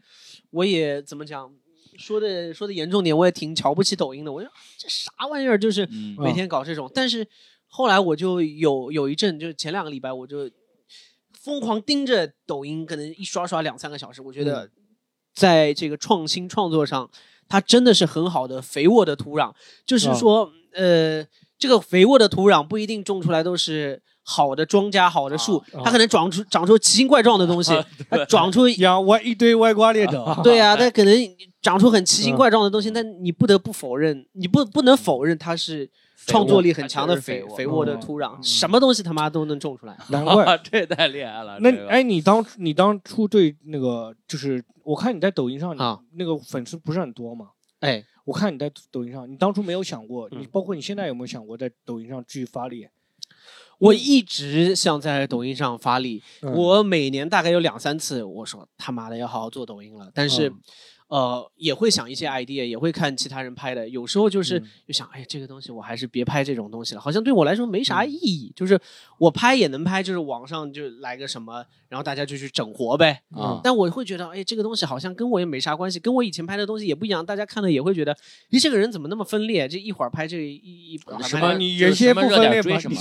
[0.50, 1.52] 我也怎么讲，
[1.98, 4.32] 说的说的严重点，我也挺瞧不起抖音的。
[4.32, 5.84] 我说这啥玩意儿，就是
[6.16, 6.88] 每天搞这种。
[6.94, 7.26] 但是
[7.66, 10.48] 后来我就有有一阵，就前两个礼拜，我就
[11.32, 14.22] 疯狂盯着抖音，可能一刷刷两三个小时。
[14.22, 14.70] 我觉得
[15.34, 17.10] 在这个创新创作上，
[17.48, 19.52] 它真的是很好的肥沃的土壤，
[19.84, 20.52] 就是说。
[20.74, 21.24] 呃，
[21.58, 27.72] 这个肥沃的土壤不一定种出来都是好的庄稼、好的树，它可能长出长出奇形怪状的东西，
[28.10, 30.40] 它长出养歪一堆歪瓜裂枣。
[30.42, 31.14] 对呀， 它可能
[31.62, 35.90] 长出很奇形怪状的东西，但你不得不否认，你不不能否认它是
[36.26, 39.96] 创作力很强的肥肥沃的土壤，什么东西他妈都能种出来。
[40.08, 41.58] 难怪 这太厉害了。
[41.60, 47.46] 那哎，你当你当初对那个就是我看你在抖音上啊，那个粉丝不是很多吗？
[47.80, 48.04] 哎。
[48.28, 52.86] 我看你在抖音上，你当初没有想过，你包括你现在有没有想过在抖音上继续发力？
[53.78, 60.52] 我一直想在抖音上发力，我每年大概有两三次，我说他妈的要好好做抖音了，但是。
[61.08, 63.88] 呃，也会想一些 idea，也会看其他人拍的。
[63.88, 68.52] 有时候就是就想，哎，这个东西我还是别拍这种东西了，好像对我来说没啥意义。
[68.54, 68.78] 就是
[69.18, 73.22] 我拍也能拍，就是网上就来个什么，然后大家就去整活呗。
[73.30, 77.24] 啊，但我会觉得，哎，这个东西好像跟我也没啥关系，跟我以前拍的东西也不一样。
[77.24, 78.14] 大家看了也会觉得，
[78.50, 79.66] 咦，这个人怎么那么分裂？
[79.66, 81.54] 这一会儿拍这一一什么？
[81.54, 82.78] 你原先不分裂吗？
[82.78, 82.96] 什么？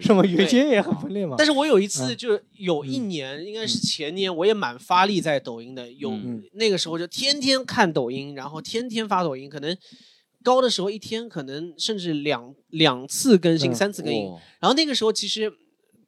[0.00, 1.34] 什么原先也很分裂吗？
[1.36, 6.12] 但是我有一次就有一年，应该是前年，我也蛮发力在抖音的，有
[6.52, 8.34] 那个时候就天天看抖音。
[8.34, 9.76] 然后天天发抖音，可能
[10.42, 14.24] 高的时候一天可能甚至两两次更新、三次更新。
[14.60, 15.52] 然后那个时候其实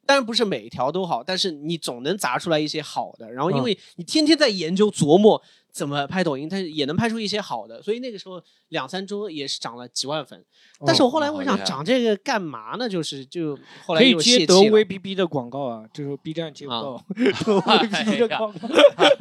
[0.05, 3.31] 当然不是每条都好，但是你总能砸出来一些好的。
[3.31, 5.41] 然后因为你天天在研究琢磨。
[5.71, 10.43] 怎么拍抖音，但是也能拍出一些好的，所以那个时候两三周也是涨了几万粉。
[10.85, 12.89] 但是我后来我想涨这个干嘛呢？
[12.89, 17.03] 就是就后来可以接德威 B B 的广告啊，就是 B 站接不到
[17.45, 18.69] 德威 B B 的广告，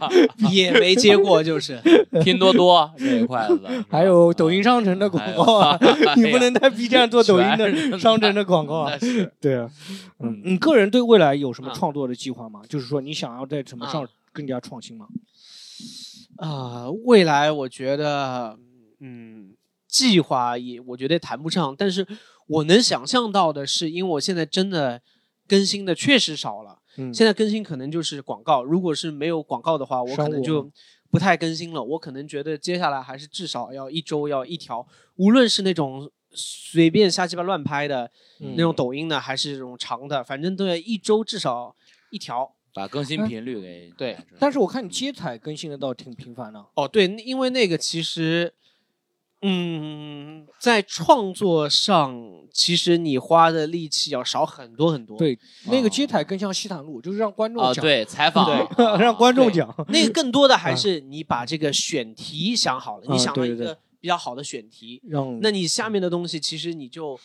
[0.51, 1.81] 也没接过，就是
[2.25, 3.61] 拼多多这一块子，
[3.91, 5.79] 还有抖音商城的广告啊，
[6.17, 8.93] 你不能在 B 站做抖音的商城的广告啊。
[9.41, 9.71] 对啊，
[10.21, 12.63] 嗯，你个人对未来有什么创作的计划吗？
[12.69, 15.07] 就是说你想要在什么上更加创新吗？
[16.41, 18.59] 啊，未来我觉得，
[18.99, 19.55] 嗯，
[19.87, 22.07] 计划也我觉得谈不上，但是
[22.47, 25.03] 我能想象到的是，因为我现在真的
[25.47, 30.71] 更新的确实少了，嗯，现在更新可能就是广告，如果是没有广告的话，我可能就
[31.11, 31.83] 不太更新了。
[31.83, 41.77] 我可能觉得接下来还是至少要一周要一条，无论是那种随便瞎鸡巴乱拍的那种抖音呢，还是这种长的，反正都要一周至少
[42.11, 42.55] 一条。
[42.75, 44.17] 把更新频率给对。
[44.39, 46.65] 但是我看你接采更新的倒挺频繁的。
[46.75, 48.53] 哦，对，因为那个其实。
[49.43, 52.15] 嗯，在创作上，
[52.53, 55.17] 其实你花的力气要少很多很多。
[55.17, 59.75] 对，那个接采更像西坦路，就是让观众讲，对，采访，让观众讲。
[59.89, 65.01] 那个更多的还是你把这个选题想好了，你想了一个比较好的选题，
[65.41, 67.19] 那你下面的东西其实你就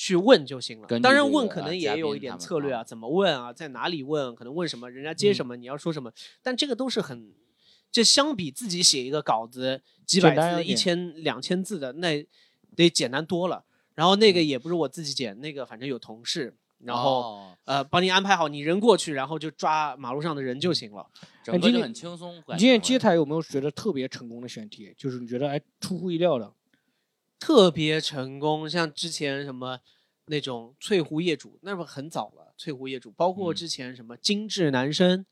[0.00, 0.88] 去问就行了。
[1.00, 6.10] 当然问可能也有一点策略啊，怎么问啊，在哪里问，可能问什么，人家接什么，你要说什么，
[6.42, 7.34] 但这个都是很。
[7.92, 12.26] 这相比自己写一个稿子几百字、一千两千字的，那
[12.74, 13.62] 得简单多了。
[13.94, 21.04] 然后那个也不是我自己剪，那个反正有同事，然后呃帮你安排好，你人过去，然后就抓马路上的人就行了，
[21.44, 22.36] 整个就很轻松。
[22.48, 24.94] 你今天接台有没有觉得特别成功的选题？
[24.96, 26.50] 就是你觉得哎出乎意料的，
[27.40, 29.80] 特别成功，像之前什么
[30.26, 32.54] 那种翠湖业主，那不很早了。
[32.58, 35.24] 翠湖业主，包括之前什么精致男生。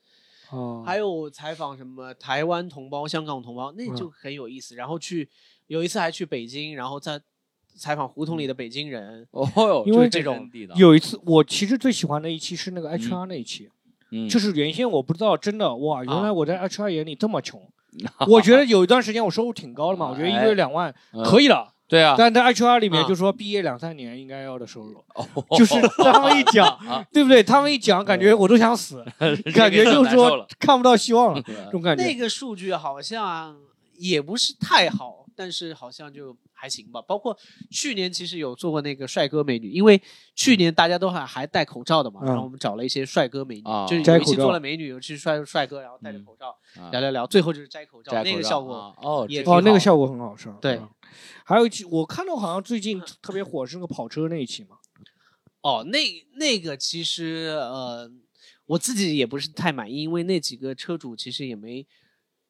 [0.51, 4.75] 哦，还有采访什么台湾同胞、香港同胞，那就很有意思。
[4.75, 5.29] 然后去
[5.67, 7.21] 有一次还去北京，然后在
[7.77, 9.29] 采访胡同里的北京人。
[9.33, 13.69] 哦哟，因为这种有一次，我其实最喜欢的一期是那个 HR 那一期，
[14.11, 17.71] 嗯就是原先我不知道，真的哇，原来我在 HR 眼里这么穷。
[18.27, 20.95] 我觉得有一段时间我收入挺高的嘛，我觉得一个月两万
[21.25, 21.75] 可以了。
[21.89, 25.03] 对啊，但在 HR 里面就说毕业两三年应该要的收入，
[25.57, 25.75] 就是
[26.05, 26.79] 他们一讲，
[27.13, 27.43] 对不对？
[27.43, 29.03] 他们一讲，感觉我都想死，
[29.55, 32.05] 感觉就是说看不到希望了，这种感觉。
[32.05, 33.57] 那个数据好像
[33.97, 37.01] 也不是太好，但是好像就还行吧。
[37.01, 37.37] 包括
[37.71, 40.01] 去年其实有做过那个帅哥美女，因为
[40.35, 46.55] 去年大家都还还戴口罩的嘛，然后我们找了一些帅哥美女，就是有一期做了美女，有期帅帅哥，然后戴着口罩
[46.91, 50.59] 聊聊聊，最后就是摘口罩，那个效果哦，也哦，那个效果很好，是吧？
[50.61, 50.81] 对。
[51.45, 54.77] 还有一期，我看到好像最近特别火是那个跑车那一期嘛。
[55.63, 55.99] 哦，那
[56.35, 58.11] 那个其实呃，
[58.67, 61.87] 我自己也不是太满意，因为那几个车主其实也没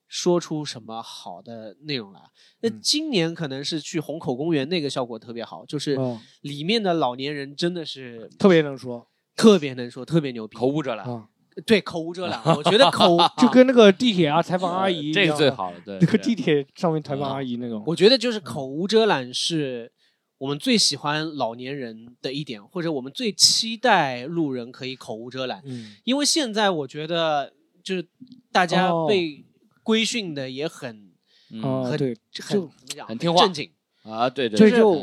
[0.08, 2.20] 说出什么好的内容来。
[2.62, 5.96] 那今年可能是去虹口公园那个效果特别好，就是
[6.40, 11.28] 里面的老年人真的是特别能说，特别能说，特别牛逼，口无遮拦。
[11.66, 12.40] 对，口无遮拦。
[12.56, 15.80] 我觉得口 就跟那个地铁啊，采访阿姨， 这个最好了。
[15.84, 17.82] 对，那个地铁上面采访阿姨那种。
[17.84, 19.90] 我觉得就是口无遮拦是
[20.38, 25.60] 我们最喜欢老年人的一点，或者我们最期待路人可以口无遮拦。
[25.64, 28.06] 嗯，因为现在我觉得就是
[28.52, 29.44] 大家被
[29.88, 31.12] 规训的也很，
[31.50, 33.70] 很对，很怎么讲，很听话，正经
[34.02, 34.58] 啊，对对。
[34.58, 35.02] 这就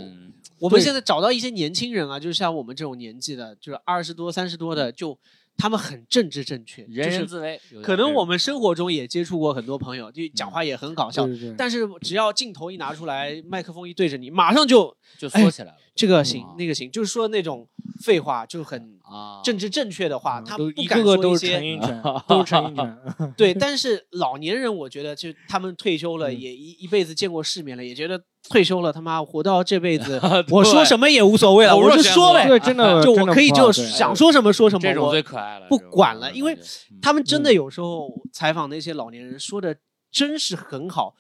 [0.60, 5.18] 我们现在找到一些年轻人啊，就是像我们这种年纪的，就是二十多、三十多的，就。
[5.58, 7.58] 他们很政治正确，人人自危。
[7.82, 11.26] 可能我们生活中也接触过很多朋友，就讲话也很搞笑。
[11.58, 15.78] 但是只要镜头一拿出来，麦克风一对着你，马上就就缩起来了。
[15.96, 17.68] 这个行，那个行，就是说那种
[18.04, 19.00] 废话，就很
[19.44, 21.22] 政治正确的话，他不敢说一些。
[21.24, 22.98] 都是陈英
[23.38, 28.22] 对， 但是老年人，我觉得就他们退休了，也一一辈子见过世面了，也觉得。
[28.48, 36.56] 退休了，他妈活到这辈子， 我说什么也无所谓了，我就说呗，对，真的，就我可以就想说什么说什么，这种最可爱了，不管了，因为
[37.02, 39.76] 他们真的有时候采访那些老年人说的
[40.12, 41.16] 真是很好。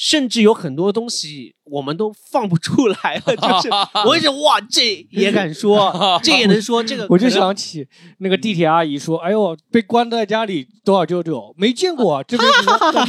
[0.00, 3.68] 甚至有很多东西我们都放不出来了， 就是
[4.06, 7.84] 我一直哇，这也敢说， 这也能说，这个我就想起
[8.18, 12.48] 那个地铁阿姨说：“哎呦，被关在家里多少舅舅没见过， 这边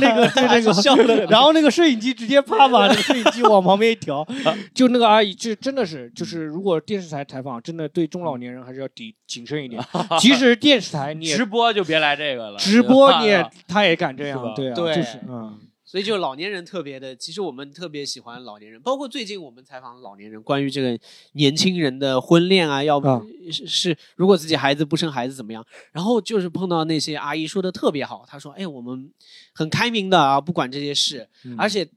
[0.02, 4.28] 那个那个笑的，然后那个摄影机直接啪把那个摄影机往旁边一调，
[4.74, 9.80] 就那个阿姨，就真的是就是如果电视台采访，真的对中老年人还是要谨谨慎一点。
[10.20, 20.96] 即使电视台你直播就别来这个了，直播你也他也敢这样，对啊，就是嗯。”所以就老年人特别的，其实我们特别喜欢老年人，包括最近我们采访老年人，关于这个
[21.32, 23.08] 年轻人的婚恋啊，要不
[23.52, 29.12] 是是如果自己孩子不生孩子怎么样，然后就是碰到那些阿姨说的特别好，她说，哎，我们
[29.52, 31.90] 很开明的啊，不管这些事，而且。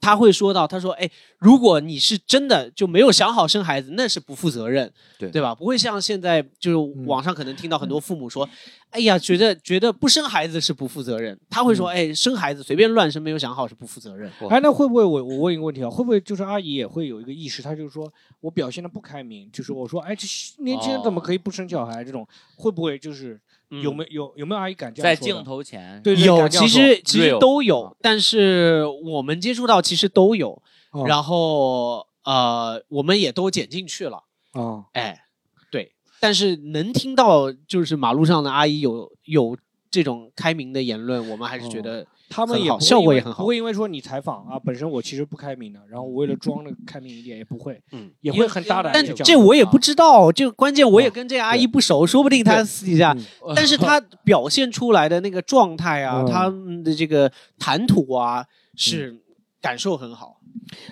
[0.00, 1.10] 他会说到，他说：“哎，
[1.44, 5.54] 如果你是真的就没有想好生孩子，那是不负责任，对对吧？
[5.54, 8.48] 不会像现在就是网上可能听到很多父母说，
[8.88, 11.38] 哎呀，觉得觉得不生孩子是不负责任。
[11.50, 14.32] 他会说，哎，生孩子随便乱生没有想好是不负责任。
[14.48, 15.90] 哎，那会不会我我问一个问题啊？
[15.90, 20.26] 会不会就是阿姨也会有一个意识，她就是说我表现的不开明，就是我说，哎，这
[20.62, 22.02] 年轻人怎么可以不生小孩？
[22.02, 22.26] 这种
[22.56, 23.38] 会不会就是？”
[23.82, 26.00] 有没有有没有阿姨敢这样在镜头前？
[26.00, 30.62] 对，有，其实其实都有，但是我们接触到其实都有，
[31.06, 34.24] 然后呃，我们也都剪进去了。
[34.52, 35.24] 哦，哎，
[35.70, 39.56] 对，但是能听到就是马路上的阿姨有有
[39.90, 42.06] 这种开明的言论，我们还是觉得。
[42.30, 48.90] 他们也效果也很好，不会因为说你采访啊，本身我其实不开明的，然后我为了装的开明一点，也不会，嗯，也会很大胆。
[48.92, 53.14] 但这我也不知道，就关键我也跟这阿姨不熟，说不定她私底下，
[53.54, 56.48] 但是她 表现出来的那个状态啊，她
[56.82, 59.20] 的这个谈吐啊，是
[59.60, 60.33] 感受很好。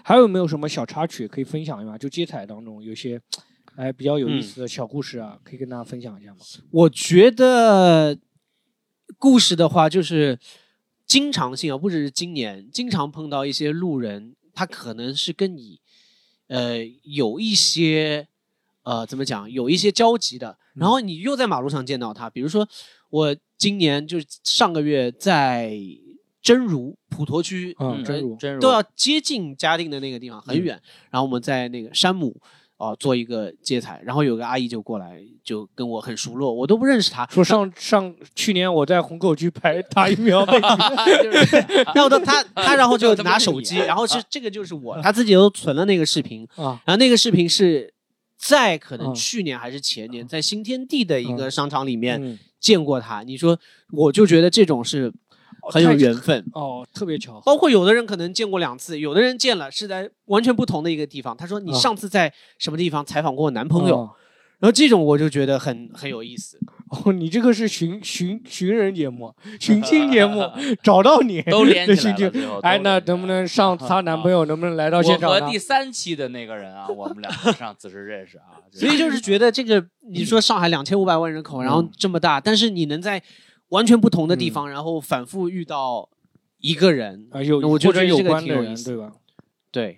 [0.05, 1.97] 还有没有什么小插曲可以分享一下？
[1.99, 3.21] 就接彩当中有些。
[3.75, 6.37] 哎，比较有意思的小故事啊，可以跟大家分享一下吗？
[6.71, 8.19] 我觉得
[9.17, 10.39] 故事的话，就是
[11.07, 15.81] 经常性啊，不只是今年，经常碰到一些路人，他可能是跟你
[16.49, 18.29] 呃有一些
[18.83, 22.29] 呃怎么讲，有一些交集的，然后你又在马路上见到他。
[22.29, 22.69] 比如说，
[23.09, 25.75] 我今年就是上个月在
[26.43, 30.81] 真如普陀区，嗯，真如真如都要接近嘉定的那个地方，很远。
[31.11, 32.37] 然后我们在那个山姆。
[32.79, 37.25] 哦，做一个接彩，然后有个阿姨就过来，就跟我很熟络，我都不认识她。
[37.31, 40.45] 说上上去年我在虹口区排打疫苗，
[41.95, 47.95] 然后她她然后就拿手机， 然后是这个就是我，她自己都存了那个视频啊，然后那个视频是
[48.37, 53.23] 在可能去年还是前年在新天地的一个商场里面见过他。
[53.23, 53.57] 你说，
[53.93, 55.13] 我就觉得这种是。
[55.71, 57.41] 很有缘分哦，特别巧。
[57.45, 61.37] 包括有的人可能见过两次，有的人见了是在完全不同的一个地方。
[61.37, 64.11] 他说：“你上次在什么地方采访过我男朋友？”
[64.59, 66.57] 然后这种我就觉得很很有意思。
[66.89, 70.43] 哦，你这个是寻寻寻人节目、寻亲节目，
[70.83, 72.61] 找到你都连起来了。
[72.63, 74.45] 哎，那能不能上 她男朋友？
[74.45, 75.31] 能不能来到现场？
[75.31, 78.59] 我和第三期的那个人啊，我们两个上次是认识啊。
[78.71, 83.23] 所以就是觉得这个，你说上海两千五百万人口，然后这么大，但是你能在。
[83.73, 86.09] 完全不同的地方，然后反复遇到
[86.59, 89.13] 一个人，啊，有我觉得有关的人，对吧？
[89.71, 89.97] 对，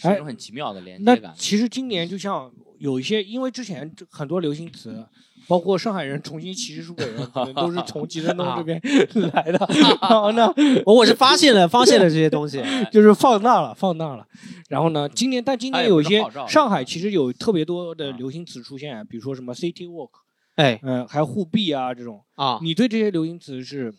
[0.00, 1.32] 是一种很奇妙的连接感。
[1.36, 5.06] 其实今年就像有一些，因为之前很多流行词，
[5.46, 8.80] 包括上海人重新歧视苏北人，可能都是从吉森东这边
[9.32, 9.64] 来的。
[10.02, 10.52] 然后呢，
[10.84, 14.26] 我我是发现了， 发现了这些东西，就是放大了，放大了。
[14.68, 20.23] 然后呢，今年但今年有一些上海其实有特别多的流行词出现，比如说什么 City Walk。
[20.56, 23.92] 哎，嗯，还有护臂啊这种啊，你对这些流行词是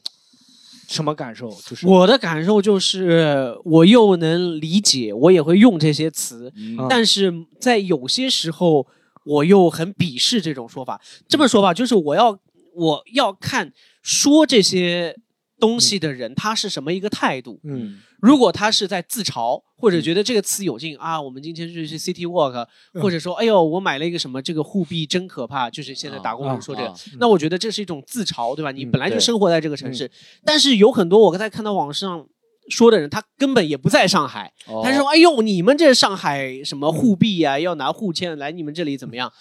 [0.88, 1.50] 什么感受？
[1.50, 6.54] 就是我的感受就是，我又能理解，我也会用这些词，
[6.90, 8.88] 但是在有些时候，
[9.26, 11.02] 我又很鄙视这种说法。
[11.28, 12.38] 这么说吧，就是我要
[12.74, 15.16] 我要看说这些
[15.60, 17.60] 东西的人他是什么一个态度。
[17.64, 18.00] 嗯。
[18.22, 28.72] 如果他是在自嘲，或者觉得这个词有劲啊，我们今天去去 City Walk，或者说，哎呦，我买了一个什么，这个护币真可怕，就是现在打工人说这个，那我觉得这是一种自嘲，对吧？
[28.72, 30.10] 你本来就生活在这个城市，
[30.44, 32.26] 但是有很多我刚才看到网上
[32.70, 34.52] 说的人，他根本也不在上海，
[34.84, 39.32] 他说，哎呦，你们这上海什么沪币啊，要拿沪签来你们这里怎么样？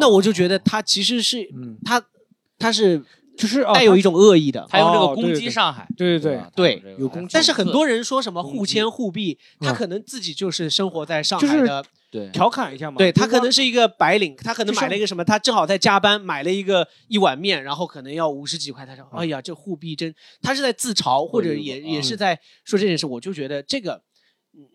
[0.00, 1.48] 那我就觉得他其实是，
[1.84, 2.02] 他
[2.58, 3.04] 他是。
[3.36, 7.32] 就是带有一种恶意的，他用这个攻击上海，对对对对，有攻击。
[7.32, 12.96] 但是很多人说什么互签互避，他可能自己就是生活在上海的，对，调侃一下嘛。
[12.98, 18.86] 对他可能是一个白领，他可能买了一个什么，他正好在加班，买了一个一碗面，然后可能要五十几块。
[18.86, 23.04] 他说：“哎呀，这互币真……”他是在自嘲，或者也也是在说这件事。
[23.06, 24.00] 我就觉得这个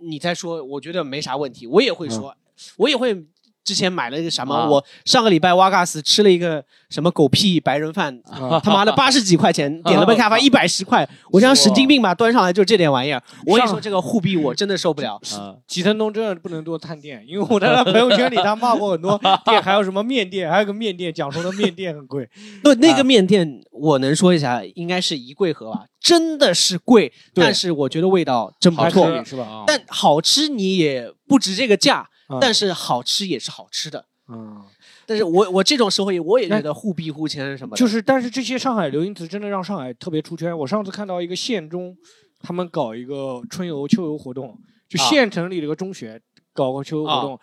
[0.01, 2.35] 你在说，我觉得没啥问题，我也会说，
[2.77, 3.25] 我也会。
[3.69, 4.67] 之前买了一个什么？
[4.67, 8.19] 我上个礼拜瓦嘎斯吃了一个什么狗屁白人饭，
[8.63, 12.15] 他妈的 八十几块钱，点了杯咖啡 一百十块，我像神经病吧？
[12.15, 13.21] 端上来就这点玩意儿。
[13.45, 15.21] 我跟你说，这个护币我真的受不了。
[15.67, 22.27] 吉森东真的不能多探店，因为我在他朋友圈里他骂过很多 店，还有什么面店，还有个面店讲说的面店很贵。
[22.63, 29.63] 对，那个面店我能说一下，应该是一贵盒吧，真的是贵，但是我觉得味道真不错，是吧？
[29.67, 32.09] 但好吃你也不值这个价。
[32.39, 34.63] 但是好吃也是好吃的，嗯，
[35.07, 40.55] 但是我我这种时候也我也觉得互币互签什么，就是，但是这些上海流行词真的让上海特别出圈。
[40.55, 41.97] 我上次看到一个县中，
[42.39, 44.55] 他们搞一个春游秋游活动，
[44.87, 46.21] 就县城里的一个中学
[46.53, 47.39] 搞个秋游活动，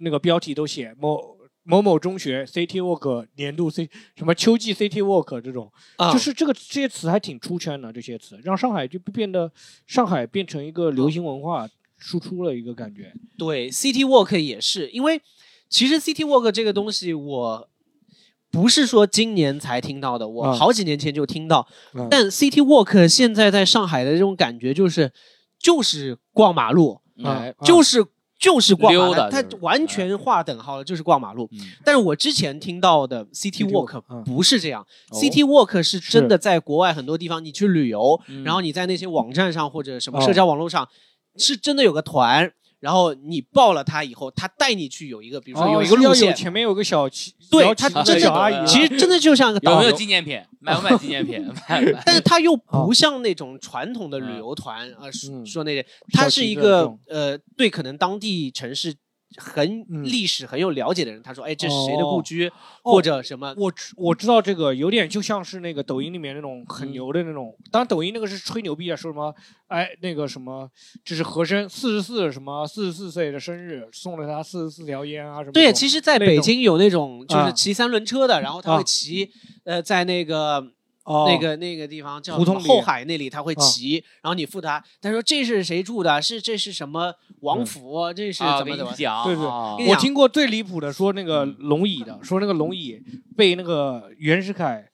[0.00, 5.70] 那个标题都写某某某中学 City Walk 年度 C 什么秋季 City Walk 这种，
[6.12, 9.52] 就是这个这些词还挺出圈的，这些词让上海就变得
[9.86, 11.68] 上海变成一个流行文化。
[12.04, 15.22] 输出了一个感觉，对，City Walk 也是，因为
[15.70, 17.66] 其实 City Walk 这个东西，我
[18.50, 21.66] 不是说今年才听到的，我好几年前就听到。
[22.10, 25.10] 但 City Walk 现在在上海的这种感觉，就是
[25.58, 27.00] 就是逛马路，
[27.64, 28.04] 就是
[28.38, 31.48] 就是逛马路，它完全划等号了，就是逛马路。
[31.82, 40.86] 但是我之前听到的 City Walk 不是这样，City Walk 是真的在国外很多地方，你去旅游，然后你在那些网站上或者什么社交网络上。
[41.36, 51.46] 是真的有个团，然后你报了他以后，他带你去有一个，比如说有一个路线，前面有个小骑，对他真的其实真的就像个有没有纪念品，买不买纪念品？
[52.04, 55.10] 但是他又不像那种传统的旅游团啊，
[55.44, 58.94] 说那些，他是一个呃，对，可能当地城市。
[59.36, 62.50] 很历史很有了解的人，他说：“哎，这是谁的故居，
[62.82, 69.34] 或者什么？”我我知道这个有点就像是那个抖音里面那种很牛的那种，当然抖音那个是吹牛逼啊，说什么
[69.68, 70.70] 哎那个什么，
[71.04, 75.52] 这是和珅四十四什么四十四岁的生日，送了他四十四条烟啊什么。
[75.52, 79.30] 对，其实在北京有那种就是骑三轮车的，然后他会骑
[79.64, 80.73] 呃在那个。
[81.06, 84.82] 那个那个地方叫后海那里，他会骑，然后你付他。
[85.00, 86.22] 他说这是谁住的？
[86.22, 88.12] 是这是什么王府？
[88.14, 89.24] 这是怎么怎么讲？
[89.24, 89.44] 对对，
[89.88, 92.98] 我听过最离谱的，说那个龙椅的，说那个龙椅
[93.36, 94.86] 被那个袁世凯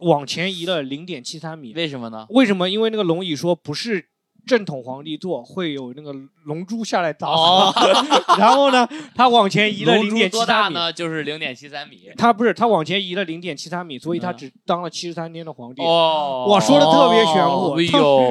[0.00, 1.72] 往前移了零点七三米。
[1.74, 2.26] 为什么呢？
[2.30, 2.68] 为什么？
[2.68, 4.08] 因为那个龙椅说不是。
[4.46, 7.26] 正统皇帝坐会有那个龙珠下来砸
[7.72, 7.80] 死，
[8.38, 11.98] 然后呢，他往前移了零点七三米，呢就是零点七三米。
[12.16, 15.82] 他不是他往前移了零点七三米，所以他只当了七十三天的皇帝。
[15.82, 17.74] 哦，我说的特别玄乎，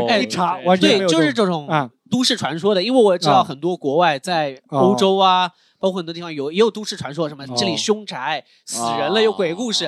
[0.07, 1.07] 哎呦，一查完全没有。
[1.07, 5.51] 对，就是这种啊都市传说的，因为我知道很多国外在欧洲啊。
[5.77, 9.87] 包括很多地方有也有都市传说，什么这里凶宅、死人了，有鬼故事，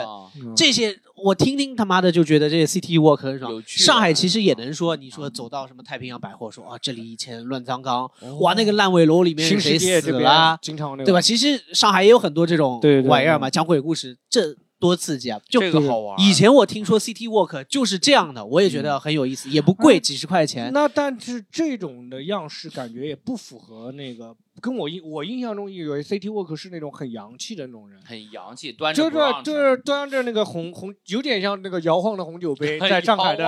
[0.55, 3.61] 这些我听听他妈的就觉得这些 City Walk 很爽。
[3.65, 8.09] 上海其实也能说，你说走到什么太平洋百货，说啊这里以前乱葬岗，
[8.39, 11.19] 哇那个烂尾楼里面谁死了，经常对吧？
[11.19, 15.39] 其实上海也有很多这种玩意儿嘛，讲鬼故事，这多刺激啊！
[15.49, 16.19] 这个好玩。
[16.19, 20.71] 以前我听说 City Walk 就是这样的，我也觉得很有意思，也不贵，几十块钱。
[20.73, 24.35] 那但是这种的样式感觉也不符合那个。
[24.59, 33.45] 跟我印我印象中以为 City Walk 是那种很洋气的那种人，很洋气，端着就是就是端着那个红红，有点像那个摇晃的红酒杯， 在上海的，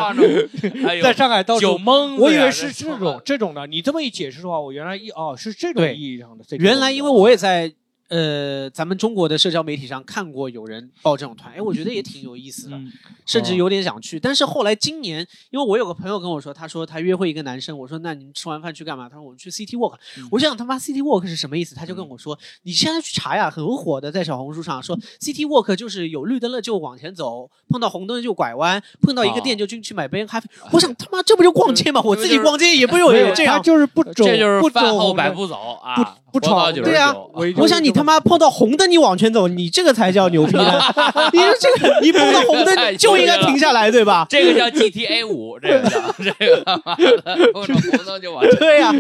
[1.02, 3.66] 在上海到酒蒙我以为是这种这种的。
[3.66, 6.46] 你这么一解释的话，我原来一哦是这种意义上的。
[6.58, 7.74] 原来因为我也在。
[8.10, 12.80] 呃，咱们中国的社交媒体上看过有人报这种团，哎，我觉得也挺有意思的，
[13.26, 14.20] 甚至有点想去。
[14.20, 19.08] 但是后来今年，因为我有个朋友跟我说，他说他约会一个男生，我说那你们吃完饭去干嘛？
[19.08, 19.94] 他说我们去 City Walk。
[20.32, 21.76] 我想他妈 City Walk 是什么意思？
[21.76, 30.50] 他就跟我说，你现在去查呀，很火的，在小红书上说 City Walk 就是有绿灯了就往前走，碰到红灯就拐弯，碰到一个店就进去买杯咖啡。
[30.72, 32.02] 我想他妈这不就逛街吗？
[32.06, 36.18] 我自己逛街也不有这样，就是不走，这就是饭后百步走啊。
[36.32, 37.12] 不闯，对啊，
[37.58, 40.80] 我想你他妈碰到红灯你往前走，你这个才叫牛逼呢！
[41.34, 44.26] 你说这个，你碰到红灯就应该停下来，对吧？
[44.32, 48.56] 这个叫 GTA 五， 这个叫这个碰到红灯就往前。
[48.56, 48.92] 对呀，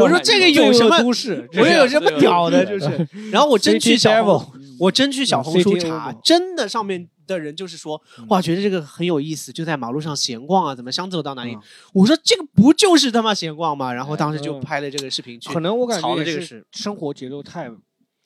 [0.00, 0.98] 我说这个有什么？
[1.02, 2.64] 都市，我有什么屌的？
[2.64, 4.10] 就是，然后我真去小，
[4.80, 7.08] 我真去小红书查，真的上面。
[7.26, 11.58] 的人就是说，哇，觉得这个很有意思，就在马路上闲逛啊，怎么想走到哪里？
[11.92, 13.92] 我说这个不就是他妈闲逛吗？
[13.92, 15.52] 然后当时就拍了这个视频去。
[15.52, 17.68] 可能我感觉这个是生活节奏太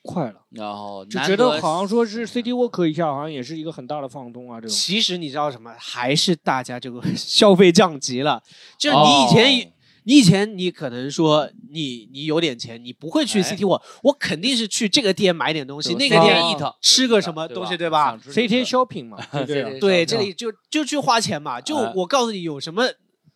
[0.02, 4.60] 快了，然后就觉得好像说是 City Walk 一下，好像也是一个很大的放松啊。
[4.60, 5.74] 这种其实你知道什么？
[5.78, 8.42] 还是大家这个 消费降级了，
[8.78, 9.72] 就是你以前。
[10.04, 21.60] 你以前你可能说你你有点钱，你不会去 CT 我我肯定是去这个店买点东西，那个店 eat 吃个什么东西，对吧？CT shopping 嘛，对对， 这里就就去花钱嘛。
[21.60, 22.84] 就我告诉你有什么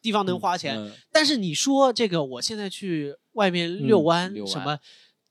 [0.00, 0.74] 地方能花钱，
[1.12, 4.78] 但是你说这个我现在去外面遛弯什么？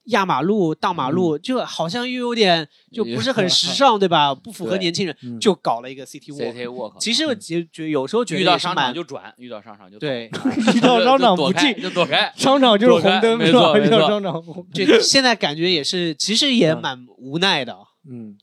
[0.05, 4.35] 压马路、荡马路，就好像又有点就不是 很时尚， 对吧？
[4.35, 6.99] 不符合年轻人，就搞了一个 CT walk。
[6.99, 10.29] 其实我觉觉有时候觉得遇到商场就转，遇到商场就对，
[10.75, 14.43] 遇到商场不进就躲开，商场就是红灯，没错遇到商场
[14.73, 17.77] 就现在感觉也是，其实也蛮无奈的。
[18.09, 18.35] 嗯，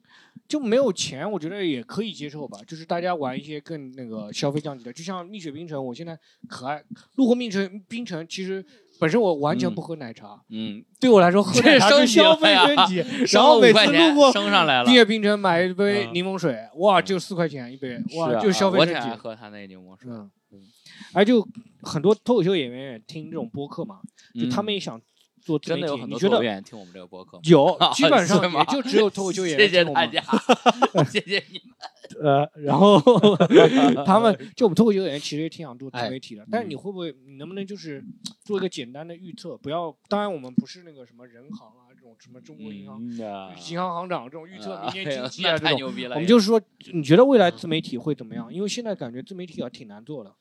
[0.49, 2.59] 就没有钱，我觉得也可以接受吧。
[2.67, 6.83] 就是大家玩一些更那个消费降级的，就像蜜雪冰城，我现在可爱
[7.17, 8.65] 路过蜜城冰城，其实。
[9.01, 12.97] 本身我完全不喝奶茶，嗯，对我来说喝奶茶是消费升级。
[13.33, 19.09] 然后每次路过升上来了，冰城买一杯柠檬水，哇，就四块钱一杯，哇，就消费升级。
[19.17, 20.31] 喝他那柠檬水，嗯，
[21.15, 21.47] 哎，就
[21.83, 24.01] 很多脱口秀演员也听这种播客嘛，
[24.35, 25.01] 就他们也想
[25.41, 29.69] 做真的有很多脱口秀演员听我们这个播客，有， 基本上也就只有脱口秀演员。
[29.69, 30.23] 谢谢大家，
[31.11, 31.75] 谢谢你们。
[32.21, 33.01] 呃，然后
[34.05, 38.05] 他们就我们脱口秀演员其实也挺想做自媒体的，但是你会不会，你能不能就是
[38.43, 39.57] 做一个简单的预测？
[39.59, 43.01] 不要，当然我们不是那个什么人行啊这种什么中国银行
[43.71, 46.61] 银行行长这种预测明年经济啊这种，我们就是说，
[46.93, 48.53] 你觉得未来自媒体会怎么样？
[48.53, 50.35] 因为现在感觉自媒体啊挺难做的。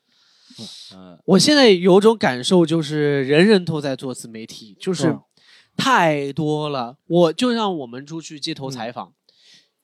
[0.94, 5.18] 嗯，我现在有种感受就是人人都在做自媒体，就是
[5.76, 6.96] 太多了。
[7.06, 9.12] 我就像我们出去街头采访，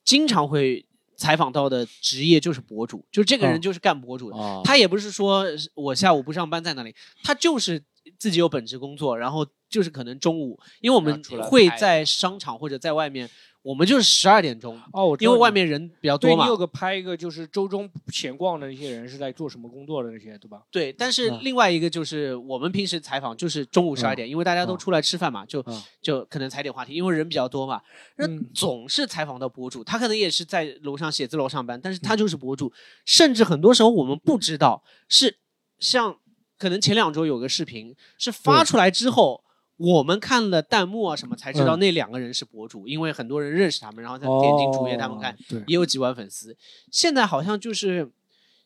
[0.05, 0.87] 经常会。
[1.19, 4.37] 采访到的职业就是博主，就这个人就是干博主的。
[4.62, 6.95] 他也不是说我下午不上班在那里，
[7.25, 7.83] 他就是
[8.19, 13.31] 自己有本职工作，然后就是可能中午，因为我们会在商场或者在外面。
[13.67, 16.45] 我们就是十二点钟哦，因为外面人比较多嘛。
[16.45, 20.62] 你有个拍一个，就是周中闲逛的那些人是在做什么工作的那些，对吧？
[20.71, 25.64] 对，但是另外一个就是我们平时采访就是中午十二点，因为大家都出来吃饭嘛，就
[26.01, 27.83] 就可能踩点话题，因为人比较多嘛。
[28.19, 32.73] 那总是采访到博主，他可能也是在楼上写字楼上班，但是他就是博主，
[33.05, 35.39] 甚至很多时候我们不知道是
[35.81, 36.17] 像
[36.57, 39.43] 可能前两周有个视频是发出来之后。
[39.77, 46.57] 我们看了弹幕啊什么才知道那两个人是博主，因为很多人认识他们，然后再点进主页他们看，也有几万粉丝。
[46.91, 48.11] 现在好像就是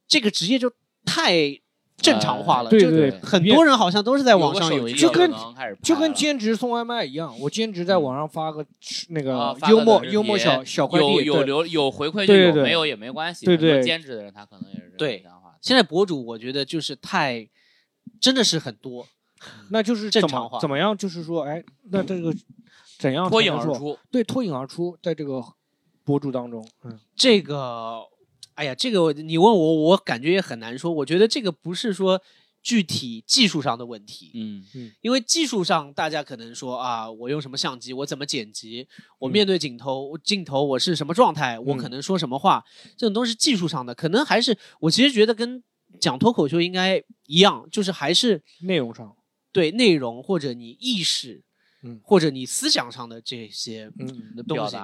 [0.06, 0.70] 这个职业就
[1.04, 1.58] 太
[1.96, 5.30] 正常化了，对对，很多人好像都是在网上有一个，就跟
[5.82, 8.64] 就跟兼职送外卖一样，我兼职在网上发个
[9.08, 13.44] 那个幽默幽默小小快递，有有留有回馈就有，没有也没关系。
[13.44, 15.24] 对对，兼职的人他可能也是对。
[15.60, 17.46] 现在博主我觉得就是太
[18.20, 19.06] 真的是很多。
[19.70, 20.96] 那就是正常化，怎么样？
[20.96, 22.34] 就是说，哎，那这个
[22.98, 23.98] 怎样脱颖而出？
[24.10, 25.42] 对，脱颖而出，在这个
[26.04, 28.00] 博主当中，嗯，这个，
[28.54, 30.92] 哎呀，这个你问我，我感觉也很难说。
[30.92, 32.20] 我觉得这个不是说
[32.62, 38.86] 具体技术上的问题，嗯嗯，因为技术上大家可能说啊，我用什么相机，我怎么剪辑，
[39.18, 42.62] 我面对镜头，镜头我是什么状态，我可能说什么话，
[42.98, 43.94] 这种都是技术上的。
[43.94, 45.62] 可能还是我其实觉得跟
[45.98, 49.16] 讲脱口秀应该一样，就是还是内容上。
[49.52, 51.42] 对内容或者你意识，
[51.82, 54.76] 嗯，或者你思想上的这些嗯的东西，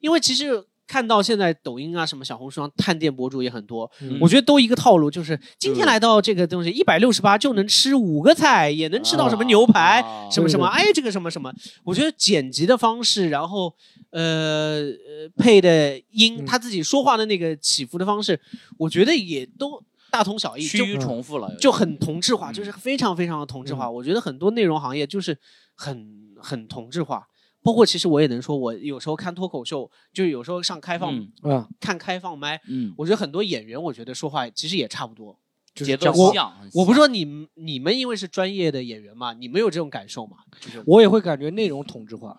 [0.00, 3.90] 因为其实看到现在抖音啊什么小红书上探店博主也很多，
[4.20, 11.52] 我觉得都一个套路，就是今天来到这个东西一百六十八就能吃五个菜，也能吃到什么牛排什么什么，哎这个什么什么，
[11.84, 13.74] 我觉得剪辑的方式，然后
[14.10, 18.40] 呃呃配的音，他自己说话的那个起伏的方式，
[18.78, 19.84] 我觉得也都。
[20.10, 23.90] 大同小异，趋于重复了，就很同质化，就是非常非常的同质化。
[23.90, 25.38] 我觉得很多内容行业就是
[25.74, 27.28] 很很同质化，
[27.62, 35.38] 包括其实我也能说，我有时候看脱口秀，就有时候上开放，嗯，看开放麦，嗯，我觉得很多演员，我觉得说话其实也差不多，
[35.74, 36.52] 节奏像。
[36.72, 40.38] 我不说你你们因为是专业的演员嘛，你们有这种感受吗？
[40.60, 42.36] 就是我也会感觉内容同质化，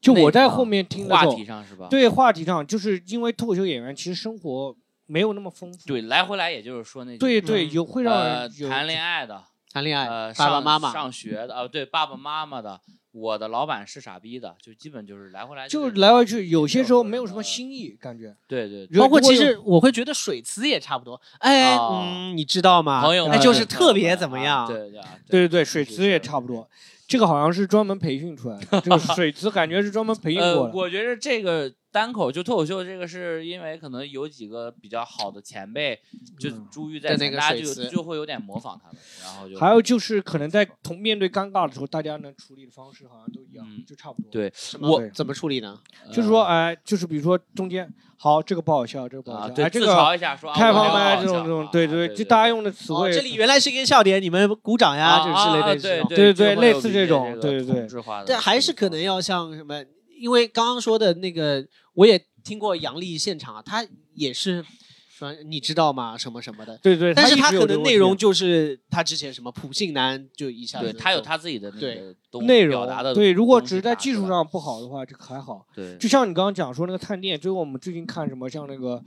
[0.00, 1.86] 就我在后面听话题上是吧？
[1.88, 4.76] 对，话题上就是因为脱口秀演员其实生活。
[5.06, 9.42] 没有那么丰富，对，来回来也就是说那对对有会让人谈恋爱的，
[9.72, 12.80] 谈恋爱，呃，爸爸妈妈上学的，呃，对，爸爸妈妈的，
[13.10, 23.02] 我的老板是傻逼的，就基本就是来回来，就来回去，有些时候没有什么新意，感觉，对对，包括其实我会觉得水词也差不多，哎，嗯，你知道吗？
[23.02, 24.66] 朋友，哎，就是特别怎么样？
[24.66, 26.68] 对对对对水词也差不多。
[27.08, 30.72] 这个好像是专门培训出来的，这个水词感觉是专门培训过的。
[30.72, 36.00] 我觉得这个单口就脱口秀，这个是因为可能有几个比较好的前辈，
[36.40, 44.30] 就珠玉在前，大家就就会有点模仿他们，然后就还有就是可能在同面对尴尬的时候，大家能处理的方式好像都一样，就差不多。
[44.32, 45.78] 对，我怎么处理呢？
[46.10, 47.92] 就是说，哎，就是比如说中间。
[48.22, 49.52] 好，这个不好笑，这个不好笑。
[49.52, 53.12] 对，自嘲一下说开放麦这种这种，对对，就大家用的词汇。
[53.12, 56.32] 这里原来是一个笑点，你们鼓掌呀，就是之类的对。
[56.32, 58.02] 对对，类似这种，对对对。
[58.24, 59.84] 但还是可能要像什么，
[60.18, 64.64] 因为刚刚说的那个，我也听过杨笠现场啊，他也是
[65.08, 65.32] 说。
[65.44, 66.18] 你知道吗？
[66.18, 73.14] 什么什么的，对对，但是他可能内容就是他之前什么普信男就一下子，他有他自己的那个内容表达的。
[73.14, 75.64] 对，如果只是在技术上不好的话，这还好。
[75.76, 79.00] 对，就像你刚刚讲说那个探店，就我们最近看什么像那个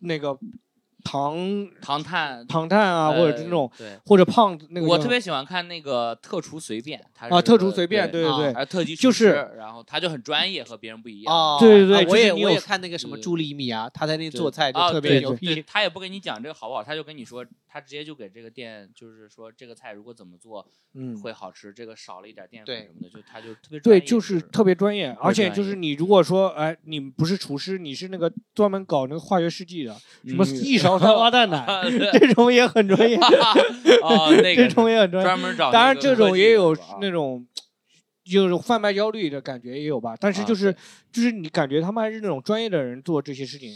[0.00, 0.36] 那个。
[1.06, 3.70] 唐唐探唐探啊，或者是那种，
[4.04, 11.32] 或者胖子那个，我特别喜欢看那个特厨随便，他啊，特厨随便，对对对，特级就是，然后他就很专业，和别人不一样。
[11.32, 29.94] 哦，对对对，我也我也看那个什么朱丽米啊，他在那做菜就特别牛逼，他也不跟你讲这个好不好，他就跟你说，他直接就给这个店，就是说这个菜如果怎么做，嗯，会好吃，这个少了一点淀粉什么的，就他就特别对，就是特别专业，而且就是你如果说，哎，你不是厨师，你是那个专门搞那个化学试剂的，
[30.26, 31.64] 什么一勺 三花蛋奶。
[32.18, 33.54] 这种也很专业 啊，
[34.30, 35.70] 这种也很专业，专门找。
[35.70, 37.46] 当然，这种也有那种，
[38.24, 40.14] 就是贩卖焦虑的感觉也有吧。
[40.18, 40.74] 但是就是，
[41.12, 43.70] 就是你感觉他们还是那种专业的人做这些事情，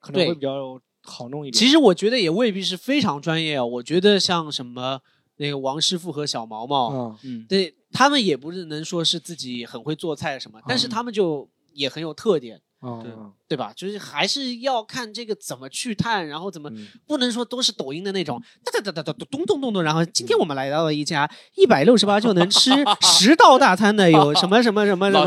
[0.00, 1.58] 可能会比较好弄一点。
[1.58, 3.64] 其实我觉得也未必是非常专业啊。
[3.64, 5.00] 我觉得像什么
[5.36, 12.60] 那个王师傅和小毛毛，嗯，对他们也不是能说是自己很会做菜什么，但是他们就也很有特点。
[13.02, 13.12] 对
[13.46, 13.72] 对吧？
[13.76, 16.70] 就是还是要看这个怎么去探，然后怎么
[17.06, 19.82] 不能说都是抖音的那种哒哒哒哒哒咚咚咚咚。
[19.82, 22.70] 然后今天我们来到了一家一百六十八就能吃
[23.02, 25.24] 十道大餐的，有什么什么什么什么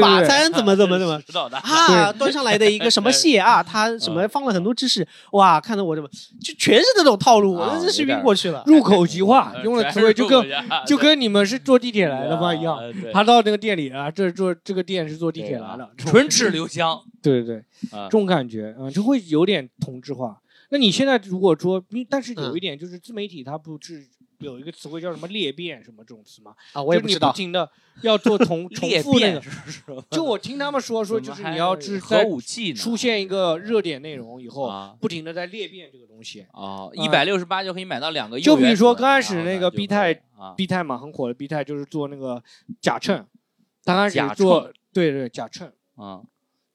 [0.00, 1.20] 法餐怎么怎么怎么
[1.58, 6.08] 啊，端上来的一个什么蟹 啊，他什么放了很多芝士，哇，看得我这么
[6.40, 8.62] 就全是这种套路，我真是晕过去了。
[8.66, 10.48] 入口即化，用了词汇就跟
[10.86, 12.78] 就跟你们是坐地铁来的吗一样。
[13.12, 16.87] 他到那个店里啊，这坐这个店是坐地铁来的，唇齿留香。
[17.22, 20.40] 对对对，这种感觉嗯，就会有点同质化。
[20.70, 24.06] 那你现在如果说，但是有一点就是自媒体它不是
[24.40, 26.54] 有一个词汇叫什么裂变什么这种词吗？
[26.72, 27.30] 啊，我也不知道。
[27.30, 27.68] 不停的
[28.02, 29.42] 要做重 重复那个，
[30.10, 36.46] 就我听他们说说，就是你要是核武器出现一个热点内容以后，不停的在裂变这个东西。
[36.52, 38.38] 啊，一百六十八就可以买到两个。
[38.38, 40.14] 就比如说刚开始那个 B 泰
[40.54, 42.42] ，B 泰嘛很火的 B 泰，就是做那个
[42.80, 43.26] 假秤，
[43.84, 46.20] 刚开始做对对假秤啊，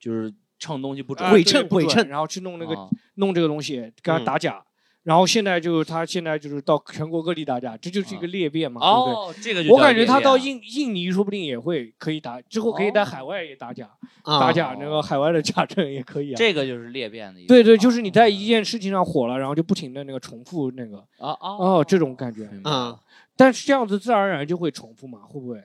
[0.03, 0.33] 就是。
[0.59, 2.73] 称东西不准，伪称伪称，然后去弄那个
[3.15, 4.63] 弄这个东西，跟他打假，
[5.01, 9.41] 然后现在就是他现在就是到全国各地打假，这就是一个裂变嘛，对不对？
[9.41, 13.89] 这个我感觉他到印印尼说不定也会可以打，之后可以在海外也打假，
[14.23, 16.37] 打假那个海外的假证也可以啊。
[16.37, 17.45] 这个就是裂变的。
[17.45, 22.97] 对对，就是你在一件事情上火了，然后就不停的那个重复那个啊啊哦这种感觉啊，
[23.35, 25.61] 但是这样子自然而然就会重复嘛，会不会？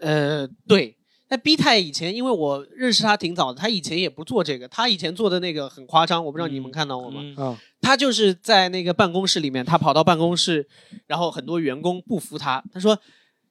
[0.00, 0.98] 呃，对。
[1.30, 4.66] 那 B 太以前，因为我认识他挺早的，他以前也不做这个。
[4.66, 7.22] 他以前做的那个很夸张，我不知道你们看到过吗？
[7.36, 10.66] 啊，他就是在那个办公室里面，他跑到办公室，
[11.06, 12.98] 然后很多员工不服他，他说：“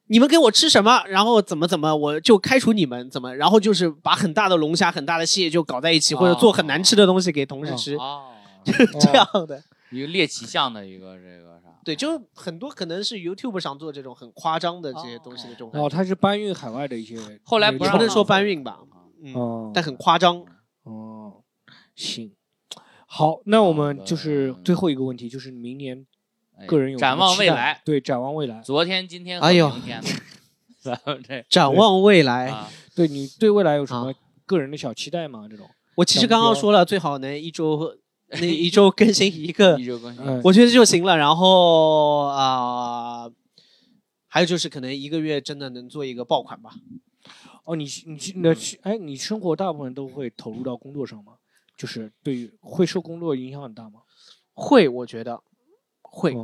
[0.08, 1.02] 你们给我吃什么？
[1.08, 3.34] 然后怎么怎么，我就开除你们，怎么？
[3.34, 7.96] 然后就是把很大的龙虾、很大的蟹就搞在一起，或者做很难吃的东西给同事吃，
[8.62, 15.70] 就是这样的一个猎奇向的一个这个啥。”对，就很多可能是 YouTube 上做这种很夸张的这些东西的这种。
[15.72, 17.18] 哦，他是搬运海外的一些。
[17.42, 18.80] 后来不能说搬运吧，
[19.22, 20.44] 嗯，但很夸张。
[20.82, 21.42] 哦，
[21.96, 22.32] 行，
[23.06, 26.06] 好，那我们就是最后一个问题，就是明年
[26.66, 27.80] 个人有展望未来。
[27.84, 28.60] 对，展望未来。
[28.60, 30.02] 昨天、今天和明天。
[30.80, 34.14] 咱们这展望未来，对你对未来有什么
[34.46, 35.46] 个人的小期待吗？
[35.50, 35.68] 这种？
[35.96, 37.96] 我其实刚刚说了，最好能一周。
[38.32, 41.16] 那一周更新一个， 一周更新，我觉得就行了。
[41.16, 43.30] 然后啊，
[44.28, 46.70] 还有就是可能一个月真的能做一个爆款吧。
[47.64, 51.34] 哦，你你那哎，你生活大部分都会投入到工作上吗？
[51.76, 54.00] 就是对于会受工作影响很大吗？
[54.52, 55.42] 会，我觉得
[56.02, 56.34] 会。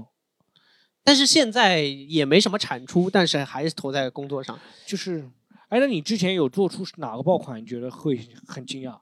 [1.05, 4.59] 但是现在也没什么产出，但是还是投在工作上。
[4.87, 5.31] 就是，
[5.69, 7.61] 哎，那你之前有做出哪个爆款？
[7.61, 8.99] 你觉得会很惊讶？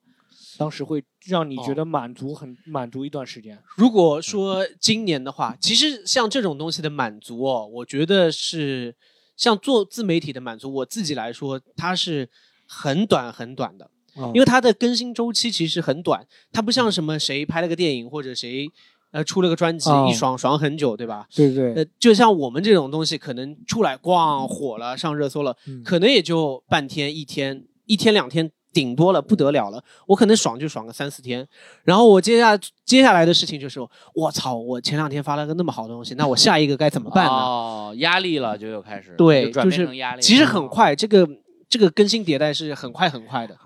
[0.57, 3.59] 当时会让你觉得满足，很满足一段时间。
[3.77, 8.95] 如果说今年的话，其实像这种东西的满足哦，我觉得是
[9.37, 12.29] 像做自媒体的满足，我自己来说，它是
[12.67, 13.91] 很短很短的，
[14.35, 18.69] 因为它的更新周期其实很短，它不像什么谁拍了个电影或者谁
[19.11, 21.27] 呃出了个专辑一爽爽很久，对吧？
[21.35, 21.75] 对对。
[21.75, 28.51] 呃，就像我们这种东西，可能出来逛火了上热搜了，可能也就半天一天一天两天。
[28.75, 31.47] 顶多了不得了了，我可能爽就爽个三四天，
[31.85, 33.79] 然后我接下接下来的事情就是，
[34.15, 37.33] 我操，我前两天发了个那么好的东西，那我下一个该怎么办呢？
[37.33, 39.89] 哦，压力了就又开始对，就是
[40.21, 41.27] 其实很快，这个
[41.69, 43.57] 这个更新迭代是很快很快的。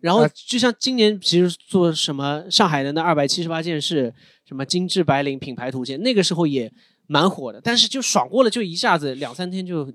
[0.00, 4.12] 然后就像今年其实做什么上海的那二百七十八件事，
[4.44, 6.70] 什么精致白领品牌图鉴，那个时候也
[7.06, 9.88] 蛮火的，但是就爽过了，就一下子两三天就。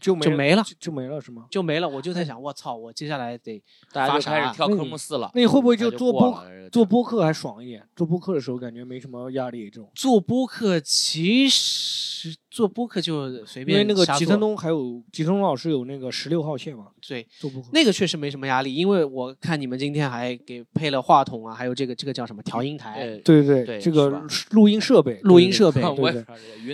[0.00, 1.46] 就就没了，就没了是吗？
[1.50, 5.30] 就没了，我就在想，我操，我接下来得大家就开始跳科目四了。
[5.34, 7.86] 那你会不会就做播做播客还爽一点？
[7.96, 9.90] 做播客的时候感觉没什么压力，这种。
[9.94, 12.36] 做播客其实。
[12.58, 26.24] 做播客就随便，因为那个吉腾东还有吉腾东老师有那个十六号线嘛，对，做播客那个确实没什么压力，因为我看你们今天还给配了话筒啊，还有这个这个叫什么调音台，对对对，这个录音设备，录音设备，对对，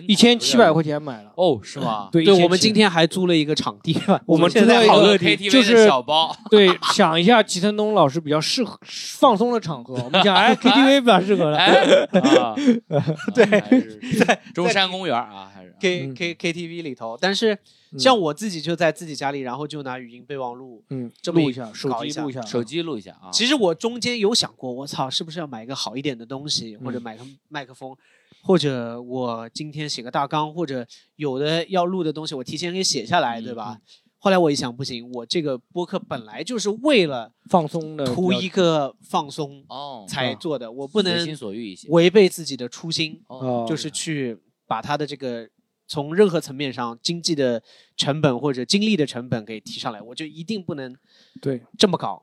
[0.09, 2.09] 一千七百块钱买了，哦，是吗？
[2.11, 12.57] 对，我们今天还租了一个场地， 我们现在好多 KTV 就是小包， 对，想一下吉腾东老师比较适合放松的场合，我们想哎 KTV 比较适合的，
[13.37, 13.45] 对，
[14.25, 15.51] 在中山公园啊。
[15.81, 17.59] K K K T V 里头，但是
[17.99, 23.31] 像我自己就在自己家里，然后就拿语音备忘录，嗯，这么录一下，手机录一下，手机录一下啊。
[23.33, 27.97] 其实我中间有想过，我操，是不是要买一个好一点的东西，或者买个麦克风，
[28.43, 33.79] 或者我今天写个大纲，或者有的要录的东西，我提前给写下来，对吧？
[34.19, 43.21] 后来我一想，不行，我这个播客本来就是为了放松的，图一个放松哦才做的，我不能随心所欲一些，违背自己的初心，
[43.69, 45.49] 就是去把他的这个。
[45.95, 47.63] 从任何层面上，经济的
[47.97, 50.93] 成本或者精力的成本给提上来，我就一定不能
[51.41, 52.21] 对这么搞。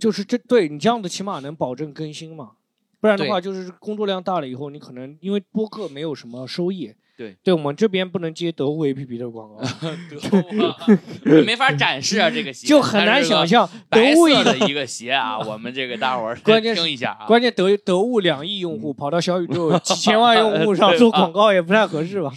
[0.00, 2.54] 就是这对你这样子起码能保证更新嘛，
[2.98, 6.92] 不然的话就是工作量大了以后，你可能因为播客没有什么收益。
[7.18, 9.60] 对，对我们这边不能接得物 APP 的广告，
[10.08, 22.30] 得物 没法展示啊，这个鞋就很难想象得物的一个鞋啊，我们这个大伙儿 关键听一下啊，关键得得物两亿用户跑到小宇宙几千万用户上做广告也不太合适吧？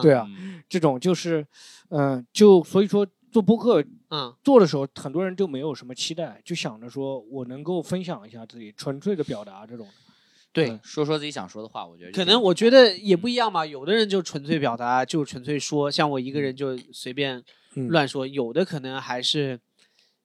[0.00, 0.24] 对啊，
[0.68, 1.44] 这种就是，
[1.90, 9.84] 嗯，就所以说做播客，嗯，做的时候很多人就没有什么期待，就想着说我能够分享一下自己纯粹的表达这种。
[10.52, 13.64] 对，说说自己想说的话，我觉得可能我觉得也不一样嘛。
[13.64, 17.42] 有的人就纯粹表达，就纯粹说，像我一个人就随便
[17.74, 19.60] 乱说；有的可能还是。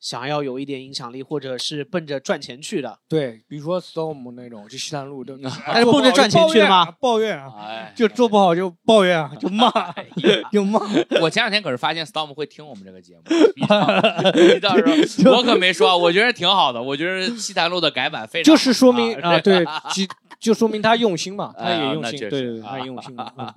[0.03, 6.91] 想要有一点影响力，或者是奔着赚钱去的，对，比如说 Storm 那种，就西南路的， 还是奔着赚钱去的吗？
[6.99, 9.71] 抱怨啊，就做不好就抱怨啊，就骂，
[10.51, 10.81] 就骂。
[11.21, 13.21] 我前两天可是发现 Storm 会听我们这个节目，
[13.55, 20.03] 你到时候我可没说，我觉得挺好的，我觉得西南路的改版非常，就是说明啊，对，就
[20.37, 23.15] 就说明他用心嘛，他也用心，对对，他也用心。
[23.17, 23.53] 嗯，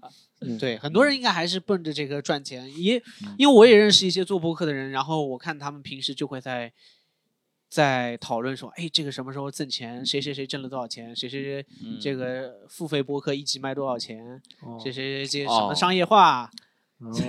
[0.59, 3.03] 对，很多人应该还是奔着这个赚钱，也
[3.39, 6.71] 因为我也认识一些做播客的人，然后我看他们平时就会在
[7.69, 10.05] 在讨论说，哎，这个什么时候挣钱？
[10.05, 11.17] 谁谁谁挣了多少钱？
[11.17, 11.67] 谁谁谁
[12.01, 14.41] 这个付费播客一集卖多少钱？
[14.83, 16.51] 谁谁谁这什么商业化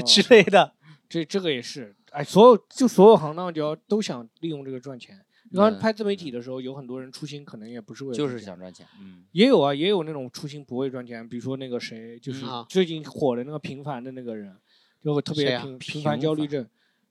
[0.06, 0.74] 之类的，
[1.08, 5.24] 这这个也是，哎，所有就所有行当就要都想利用这个赚钱。
[5.50, 8.86] 你刚拍自媒体的时候，有很多人初心可能也不是为了，就是想赚钱。
[9.00, 14.56] 嗯，也有啊，也有那种初心不会赚钱，比如说那个谁，就是最近火的那个平凡的那个人，
[15.04, 16.68] 就特别平平凡焦虑症，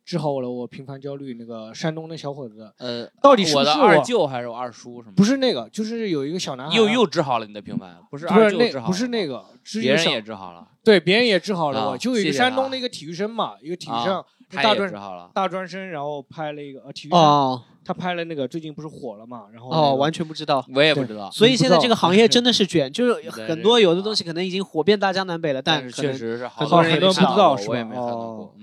[0.06, 1.34] 治好我了我平凡焦虑。
[1.34, 5.02] 那个山东那小伙子，呃，到底是我的二舅还是我二叔？
[5.02, 5.14] 什么？
[5.14, 9.44] 不是那个，就是有一个小男孩又又治好了你的平凡，不是二舅治好，不是那个，
[9.80, 10.68] 别人也治好了。
[10.82, 14.24] 对，别人也治好了我，就有一个山东的一个体育生嘛，一个体育生。
[14.48, 14.92] 大专
[15.34, 19.46] 大专生，然后拍了一个呃体育生，他拍了那个最近不是火了嘛？
[19.52, 21.28] 然后哦，完全不知道，我也不知道。
[21.32, 28.54] 所以现在这个行业真的是卷，就是很多有的东西可能已经火遍大江南北了，但是确实是很多人都不知道，我也没看到过。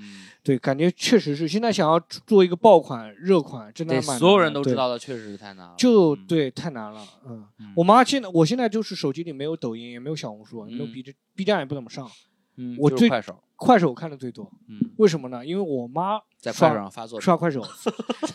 [0.44, 5.74] 对，感觉确实是现在想要做一个爆款热款，真的所有人都知道的，确实是太难了。
[5.78, 7.02] 就对，太难了。
[7.26, 12.10] 嗯，我妈现在，我现在就是手机里没有抖音，也没有小红书，没有 B 站，B 站也不怎么上。
[12.58, 13.40] 嗯，我最快手。
[13.56, 15.46] 快手看的最多，嗯，为什么呢？
[15.46, 17.64] 因为我妈在快手上发作品，刷快手，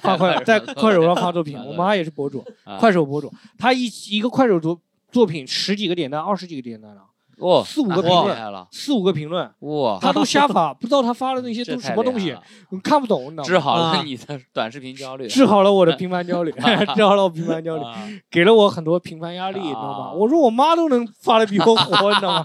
[0.00, 1.58] 发快在快手上发作品。
[1.58, 2.42] 我妈也是博主，
[2.78, 4.80] 快手博主，她一一个快手作
[5.12, 7.02] 作品十几个点赞，二十几个点赞了。
[7.38, 12.36] 哇，四五个评论，四五个评论，哇，他都瞎发， 不知道他发的那些都什么东西，
[12.82, 13.44] 看不懂，你知道吗？
[13.44, 16.52] 治好了你的短视频焦虑，治好了我的平凡焦虑，
[16.96, 17.82] 治好了我平凡焦虑，
[18.30, 20.12] 给了我很多平凡压力，你知道吗？
[20.12, 22.44] 我说我妈都能发的比我火，你知道吗？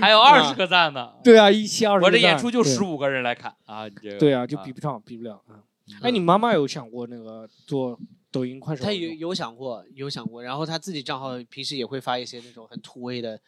[0.00, 1.10] 还有二十个赞呢。
[1.24, 2.04] 对啊，一期二十。
[2.04, 5.64] 我这演出就十五个人来看啊，对啊，就比不上，比不了啊。
[6.02, 7.98] 哎，你妈妈有想过那个做
[8.30, 8.84] 抖音、快手？
[8.84, 13.40] 她有有想过，有想过，然后她自己账号平时也会发一些那种很土味的。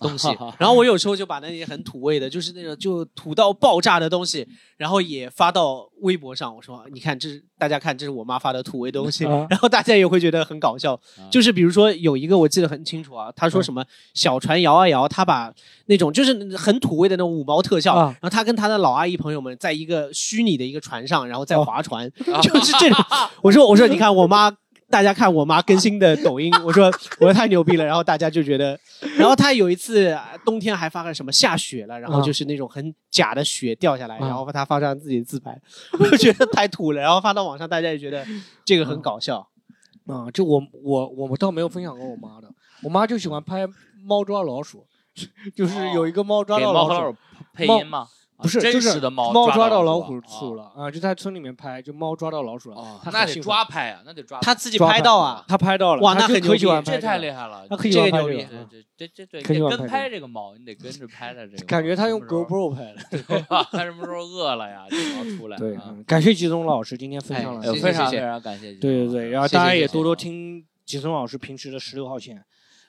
[0.00, 0.28] 东西，
[0.58, 6.54] 然后我有时候就把那些很土味的，就是那种就土到爆炸的东西，然后也发到微博上。
[6.54, 10.98] 我说，你看，这是大家看，这是我妈发的土味东西，然后大家也会觉得很搞笑。
[11.30, 13.84] 就是比如说有一个我记得很清楚啊，他说什么
[14.14, 15.52] 小船摇啊摇，他把
[15.86, 22.10] 那种就是很土味的那种五毛特效，然后他跟他的老阿姨朋友们在一个虚拟的一个船上，然后在划船，
[22.42, 22.98] 就是这种。
[23.42, 24.56] 我说我说你看我妈。
[24.90, 26.86] 大家看我妈更新的抖音， 我说
[27.18, 28.78] 我说太牛逼了，然后大家就觉得，
[29.16, 35.58] 然后她有一次冬天还发个什么下雪了，然后就是那种很假的雪掉下来，然后她发上自己的自拍，
[35.98, 38.24] 我觉得太土了，然后发到网上，大家也觉得
[38.64, 39.46] 这个很搞笑。
[40.06, 42.48] 啊，就我我我倒没有分享过我妈的，
[42.82, 43.66] 我妈就喜欢拍
[44.04, 44.86] 猫抓老鼠，
[45.56, 47.16] 就是有一个猫抓到老鼠
[47.54, 48.06] 配音吗？
[48.36, 50.90] 不是，就是猫抓到老鼠了啊！
[50.90, 53.00] 就在村里面拍，就猫抓到老鼠了。
[53.12, 54.40] 那得抓拍啊，那得抓。
[54.40, 56.02] 他自己拍到啊，他拍到了。
[56.02, 57.64] 哇，那很牛逼，这太厉害了。
[57.70, 58.46] 他可以这个牛逼，
[58.96, 61.64] 这这这这跟拍这个猫，你得跟着拍的这个。
[61.64, 63.44] 感觉他用 GoPro 拍的。
[63.70, 64.84] 他什么时候饿了呀？
[64.90, 65.56] 就要出来。
[65.56, 68.72] 对，感谢吉松老师今天分享了，非常非常感谢。
[68.72, 72.44] 对对对，然后大家也多多听吉松老师平时的十六号线。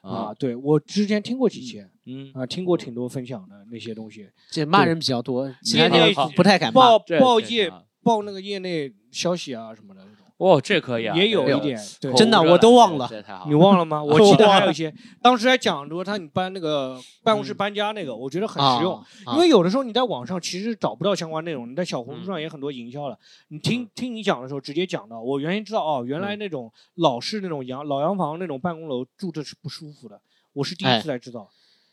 [0.05, 7.71] 啊，对我之前听过几期，嗯啊，听过挺多分享的那些东西，这骂人比较多，业内不太敢报报业
[8.03, 10.05] 报那个业内消息啊什么的。
[10.37, 13.09] 哦，这可以啊，也有一点，对，真的我都忘了，
[13.47, 14.03] 你忘了吗？
[14.03, 19.01] 我记得还有一些，当时还讲说他你搬那个办公室搬家那个，我觉得很实用，
[19.33, 23.17] 因为有的时候你在网上其实找不到相关内容，你在小红书上也很多营销了，
[23.47, 30.19] 你听听你讲的时候直接讲到，我原先知道哦，原来那种老式那种洋老洋房那种办公楼住着是不舒服的，
[30.51, 31.49] 我是第一次才知道，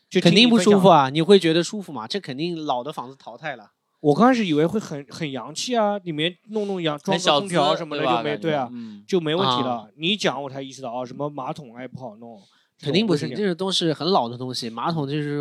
[0.09, 2.05] 就肯定不舒服啊，你会觉得舒服吗？
[2.05, 3.71] 这肯定老的房子淘汰了。
[4.03, 8.69] 我刚开始以为会很很洋气啊，里面弄弄洋装个空调什么的就没对啊，
[9.07, 9.89] 就没问题了。
[9.95, 12.37] 你讲我才意识到啊，什么马桶哎不好弄，
[12.81, 14.69] 肯定不行，这是都是很老的东西。
[14.69, 15.39] 马桶就是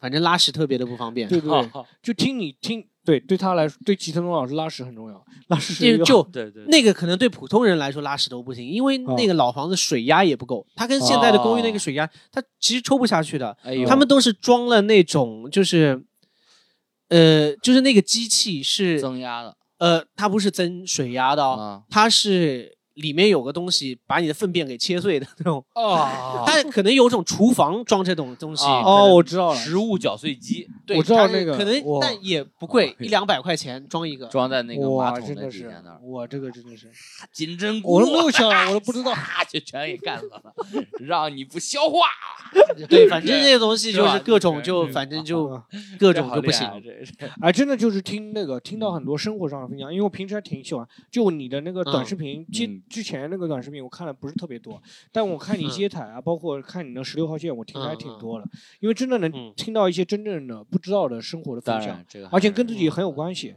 [0.00, 1.28] 反正拉屎特别的不方便。
[1.28, 1.70] 对 对，
[2.02, 13.54] 就听你听，对对他来说，对吉成东老师拉屎很重要，拉屎就就对对，那个可能对普通人来说拉屎都不行，因为那个老房子水压也不够，它跟现在的公寓那个水压，它其实抽不下去的。
[13.86, 16.02] 他们都是装了那种就是。
[17.08, 22.77] 呃，就是那个机器是增压的，呃，它不是增水压的哦，它是。
[23.00, 25.64] 里面有个东西把你的粪便给切碎的 那种。
[25.74, 36.90] 哦，它可能有种厨房装这种东西哦，我知道了，食物搅碎机，对，我知道那个，可能但也不贵，一两百块钱装一个，装在那个马桶的底下那儿，哇，这个真的是
[37.32, 39.14] 金针菇，我都没有想，我都不知道，
[39.48, 40.42] 就全给干死了，
[41.00, 42.06] 让你不消化，
[42.88, 45.60] 对，反正这些东西就是各种就反正就
[45.98, 46.68] 各种就不行，
[47.40, 52.68] 哎，真的就是听那个听到很多生活上的分享，因为我平时还挺喜欢，就你的那个短视频接。
[52.88, 54.82] 之前那个短视频我看的不是特别多，
[55.12, 58.46] 但我看你接台啊，包括看你那十六号线，我听的还挺多的。
[58.80, 63.54] 因为真的能听到一些真正的不知道的生活的分享，而且跟自己很有关系。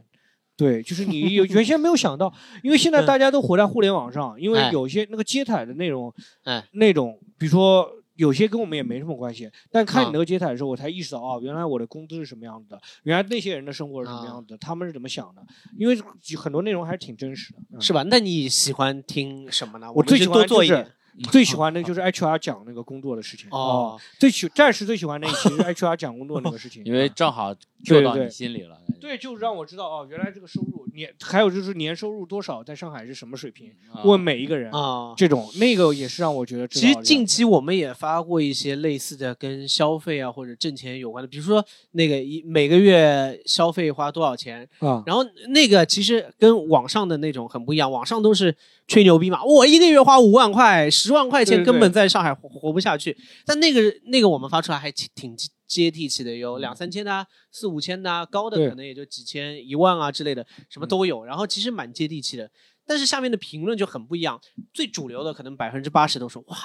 [0.56, 6.12] 对，就是你有原先没有想到，因为现在大家都活在互联网上，因为有些那个接台的内容，
[6.44, 7.88] 哎，那种比如说。
[8.22, 15.42] 有些跟我们也没什么关系，但看你那个接台的时候，我才意识到啊，原来我的工资是什么样子的，原来那些人的生活是什么样子的，他们是怎么想的，
[15.76, 15.98] 因为
[16.36, 18.04] 很多内容还是挺真实的，是吧？
[18.04, 19.92] 那你喜欢听什么呢？
[19.92, 20.88] 我最喜欢做一点。
[21.30, 27.54] 最喜 欢的就是 HR 讲那个工作的事情哦，最喜暂时最喜欢那一期是 HR 讲工作那个事情，因为正好
[27.84, 28.80] 就到你心里了。
[28.98, 33.72] 对，就让我知道哦，原来这个收入年还有就是年收入多少，在上海是什么水平？
[34.04, 36.66] 问每一个人啊，这种那个也是让我觉得。
[36.68, 48.54] 其实近期我们也发过一些类似的跟消费啊或者挣钱有关的，比如说那个一每个月消费花多少钱啊，然后那个其实跟网上的那种很不一样，网上都是。
[48.88, 49.42] 吹牛逼嘛！
[49.44, 53.16] 我一个月花五万块、十万块钱，根本在上海活活不下去。
[53.46, 55.34] 但那个那个我们发出来还挺挺
[55.80, 61.24] 接地气的，有两三千的、四五千的，高的可能也就几千、一万啊之类的，什么都有。
[61.24, 62.50] 然后其实蛮接地气的，
[62.86, 64.40] 但是下面的评论就很不一样。
[64.74, 66.56] 最主流的可能百分之八十都说哇，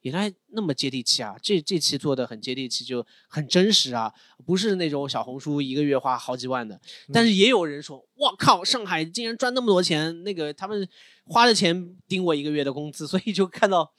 [0.00, 1.36] 原来那么接地气啊！
[1.42, 4.12] 这这期做的很接地气，就很真实啊，
[4.46, 6.80] 不是那种小红书一个月花好几万的。
[7.12, 10.88] 但是也有人说，我靠，上海竟然赚那么多钱，那个他们。
[11.26, 13.90] 花的钱顶我一个月的工资，所以就看到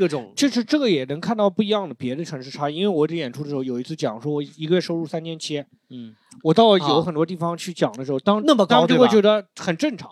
[0.00, 2.76] 各种，就是这个也能看到不一样的别的城市差异。
[2.76, 10.10] 因为我这演出的时候有一次讲说，我一个月收入三千七，嗯，我到有很多地方去讲的时候，当那么高，就会觉得很正常，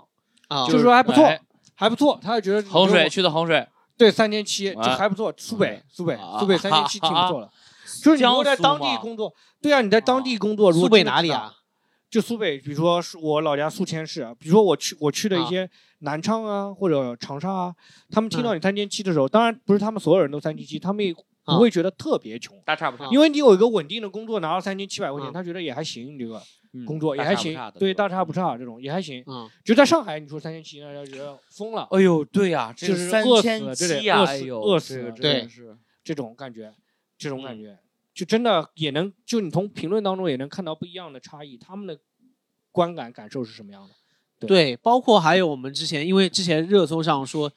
[0.49, 1.27] 啊，就是说还不错，
[1.75, 3.67] 还不错，他就觉得衡水去的衡水，
[3.97, 7.51] 对，三千七就还不错，苏北，苏北，苏北三千七挺不错的，
[8.05, 9.33] 就是你如果在当地工作，
[9.63, 11.55] 对啊，你在当地工作，苏北哪里啊？
[12.11, 15.69] 就苏北，比如说我老家宿迁市，比如说我去我去的一些
[16.01, 17.75] 南昌啊或者长沙啊，
[18.11, 26.41] 他们听到你三千七的时候，当然不是他们所有人都三千七，他们也不会觉得特别穷，大差不差，因为你有一个稳定的工作，拿到三千七百块钱，他觉得也还行，你这个
[26.87, 29.23] 工作也还行，对，大差不差这种也还行。
[29.27, 31.87] 嗯，就在上海，你说三千七，那家觉得疯了。
[31.91, 36.73] 哎呦，对呀，就是饿死了，这得饿死饿死，对，是这种感觉，
[37.19, 37.79] 这种感觉，
[38.19, 41.99] 就真的也能，就你从评论当中也能看到不一样的差异，他们的。
[42.71, 43.89] 观感感受是什么样
[44.39, 44.47] 的？
[44.47, 47.51] 对，包括还有我们之前，因为之前热搜上说，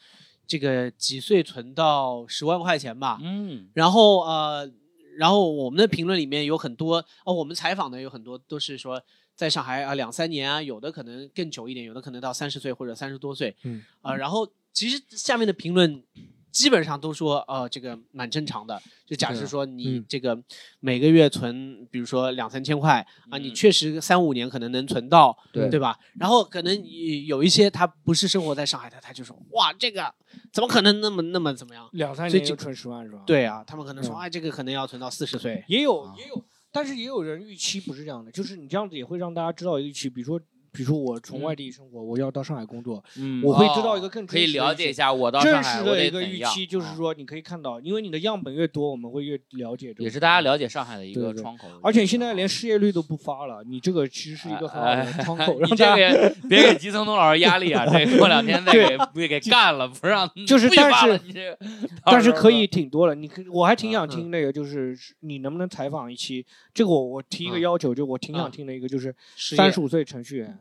[0.47, 4.71] 这个几岁存到十万块钱吧，嗯，然后呃，
[5.17, 9.03] 然后我们的评论里面有很多哦，我们采访的有很多都是说
[9.35, 16.03] 在上海啊两三年啊，有的可能更久一点，有的可能到三十岁或者三十多岁，嗯，啊，然后其实下面的评论。
[16.51, 18.81] 基本上都说，呃，这个蛮正常的。
[19.05, 20.37] 就假设说你这个
[20.79, 25.97] 每个月存，比如说两三千块啊，你确实三五年可能能存到，对对吧？
[26.19, 26.85] 然后可能
[27.25, 30.13] 有一些他不是生活在上海的，他就说，哇，这个
[30.53, 31.89] 怎么可能那么那么怎么样？
[31.93, 33.23] 两三年就存十万是吧？
[33.25, 35.63] 对啊，他们可能说，哎，这个可能要存到四十岁。
[35.67, 40.39] 也有也有，但是也有人预期不是这样的，就是你这样子也会让大家知道预期，比如说。
[40.73, 49.93] 比如说我从外地生活，我要到上海工作，嗯我会知道一个更可以了解一下我到上海的一个预期，就是说你可以看到，因为你的样本越多，我们会越了解。
[49.97, 51.67] 也是大家了解上海的一个窗口。
[51.83, 55.59] 而且现在连失业率都不发了，你这个其实是一个很好的窗口。
[55.59, 57.85] 你这个 别给吉层东老师压力啊！
[57.85, 61.57] 这过两天再给给给干了，不让就是但是
[62.05, 63.13] 但是可以挺多了。
[63.13, 66.45] 你可我还挺想听那个，就是你能不能采访一期？
[66.73, 70.57] 这个我我提一个要求，就我挺想听的一个，就是三十五岁程序员。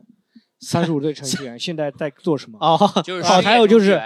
[0.61, 2.57] 三十五岁程序员现在在做什么？
[2.59, 3.99] 哦，就是好，还有就是，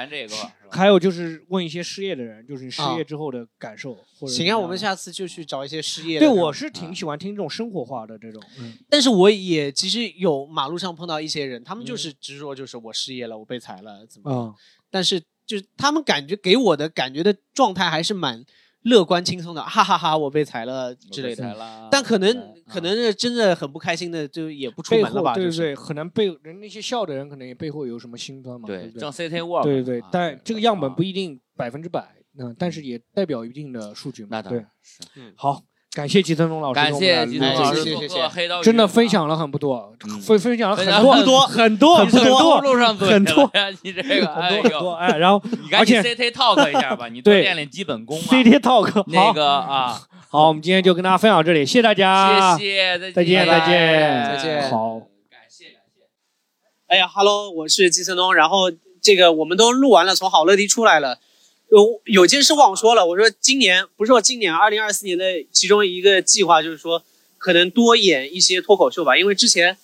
[0.71, 3.97] 还有就是问一些失业的人，就是你失业之后的感受。
[4.27, 6.17] 行啊，我们下次就去找一些失业。
[6.17, 8.41] 对，我是挺喜欢听这种生活化的这种。
[8.59, 8.73] 嗯。
[8.89, 14.55] 但是我也其实有马路上碰到一些人，他们就是直说，就是我失业了，我被裁了，怎么？
[14.89, 18.45] 但是就是他们感觉给我的感觉的状态还是蛮。
[18.85, 20.17] 乐观轻松的，哈哈哈！
[20.17, 25.33] 我被裁了之类的，但可能可能是真的很不开心的，就也不出门了吧？
[25.33, 28.67] 对对对，可能背人那些笑的人，可能也背后有什么心酸嘛？
[28.67, 29.63] 对，像 CT work。
[29.63, 34.29] 对对对，但这个样本不一定百分之百，嗯，但是也代表一定的数据嘛？
[34.31, 35.61] 那当然是，嗯，好。
[35.95, 43.49] 感谢吉森东老师，感谢吉森老师，谢谢谢黑刀，真的分享了很不多，分分享了很多很多很多很多路上很多，
[43.81, 53.67] 你这个很多很多哎，然后你赶紧 CT talk 一下吧， 你多练练基本功，CT talk 那个啊，好，我们今天就跟大家分享这里，谢谢大家，谢谢，再见再见
[54.25, 54.99] 再见，好，
[55.31, 56.03] 感谢感谢，
[56.87, 58.69] 哎呀，Hello，我是吉森东，然后
[59.01, 61.19] 这个我们都录完了，从好乐迪出来了。
[61.69, 67.03] 有有件事忘说了，我说今年不是说今年二零二四年的其中一个计划，就是说
[67.37, 69.77] 可能多演一些脱口秀吧，因为之前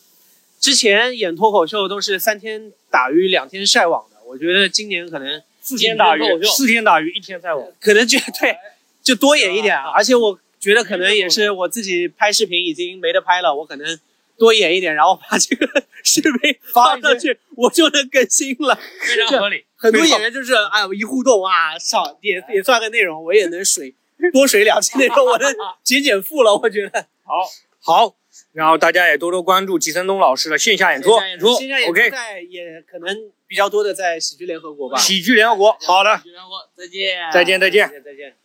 [0.59, 8.55] 之前演脱口秀都是三天打鱼两天晒网的，我觉得今年可能四天打鱼四天打鱼一天晒网，可能就对
[9.03, 13.99] 就多演一点，而且我觉得可能也是我自己拍视频已经没得拍了，我可能
[14.41, 15.67] 多演一点，然后把这个
[16.03, 19.63] 视频发上去，我就能更新了，非常合理。
[19.75, 23.93] 很多演员就是哎，一互动啊，上也也算个内容，我也能水
[24.33, 26.55] 多水两期内容，我能减减负了。
[26.55, 27.05] 我觉得。
[27.23, 27.47] 好，
[27.79, 28.15] 好，
[28.51, 33.15] 然后大家也多多关注吉森东老师的线下演出，演出线下演出在也可能
[33.45, 34.97] 比较多的在喜剧联合国吧。
[34.97, 38.35] 喜剧联合国，好的，喜剧联合国，再见，再见，再见，再见。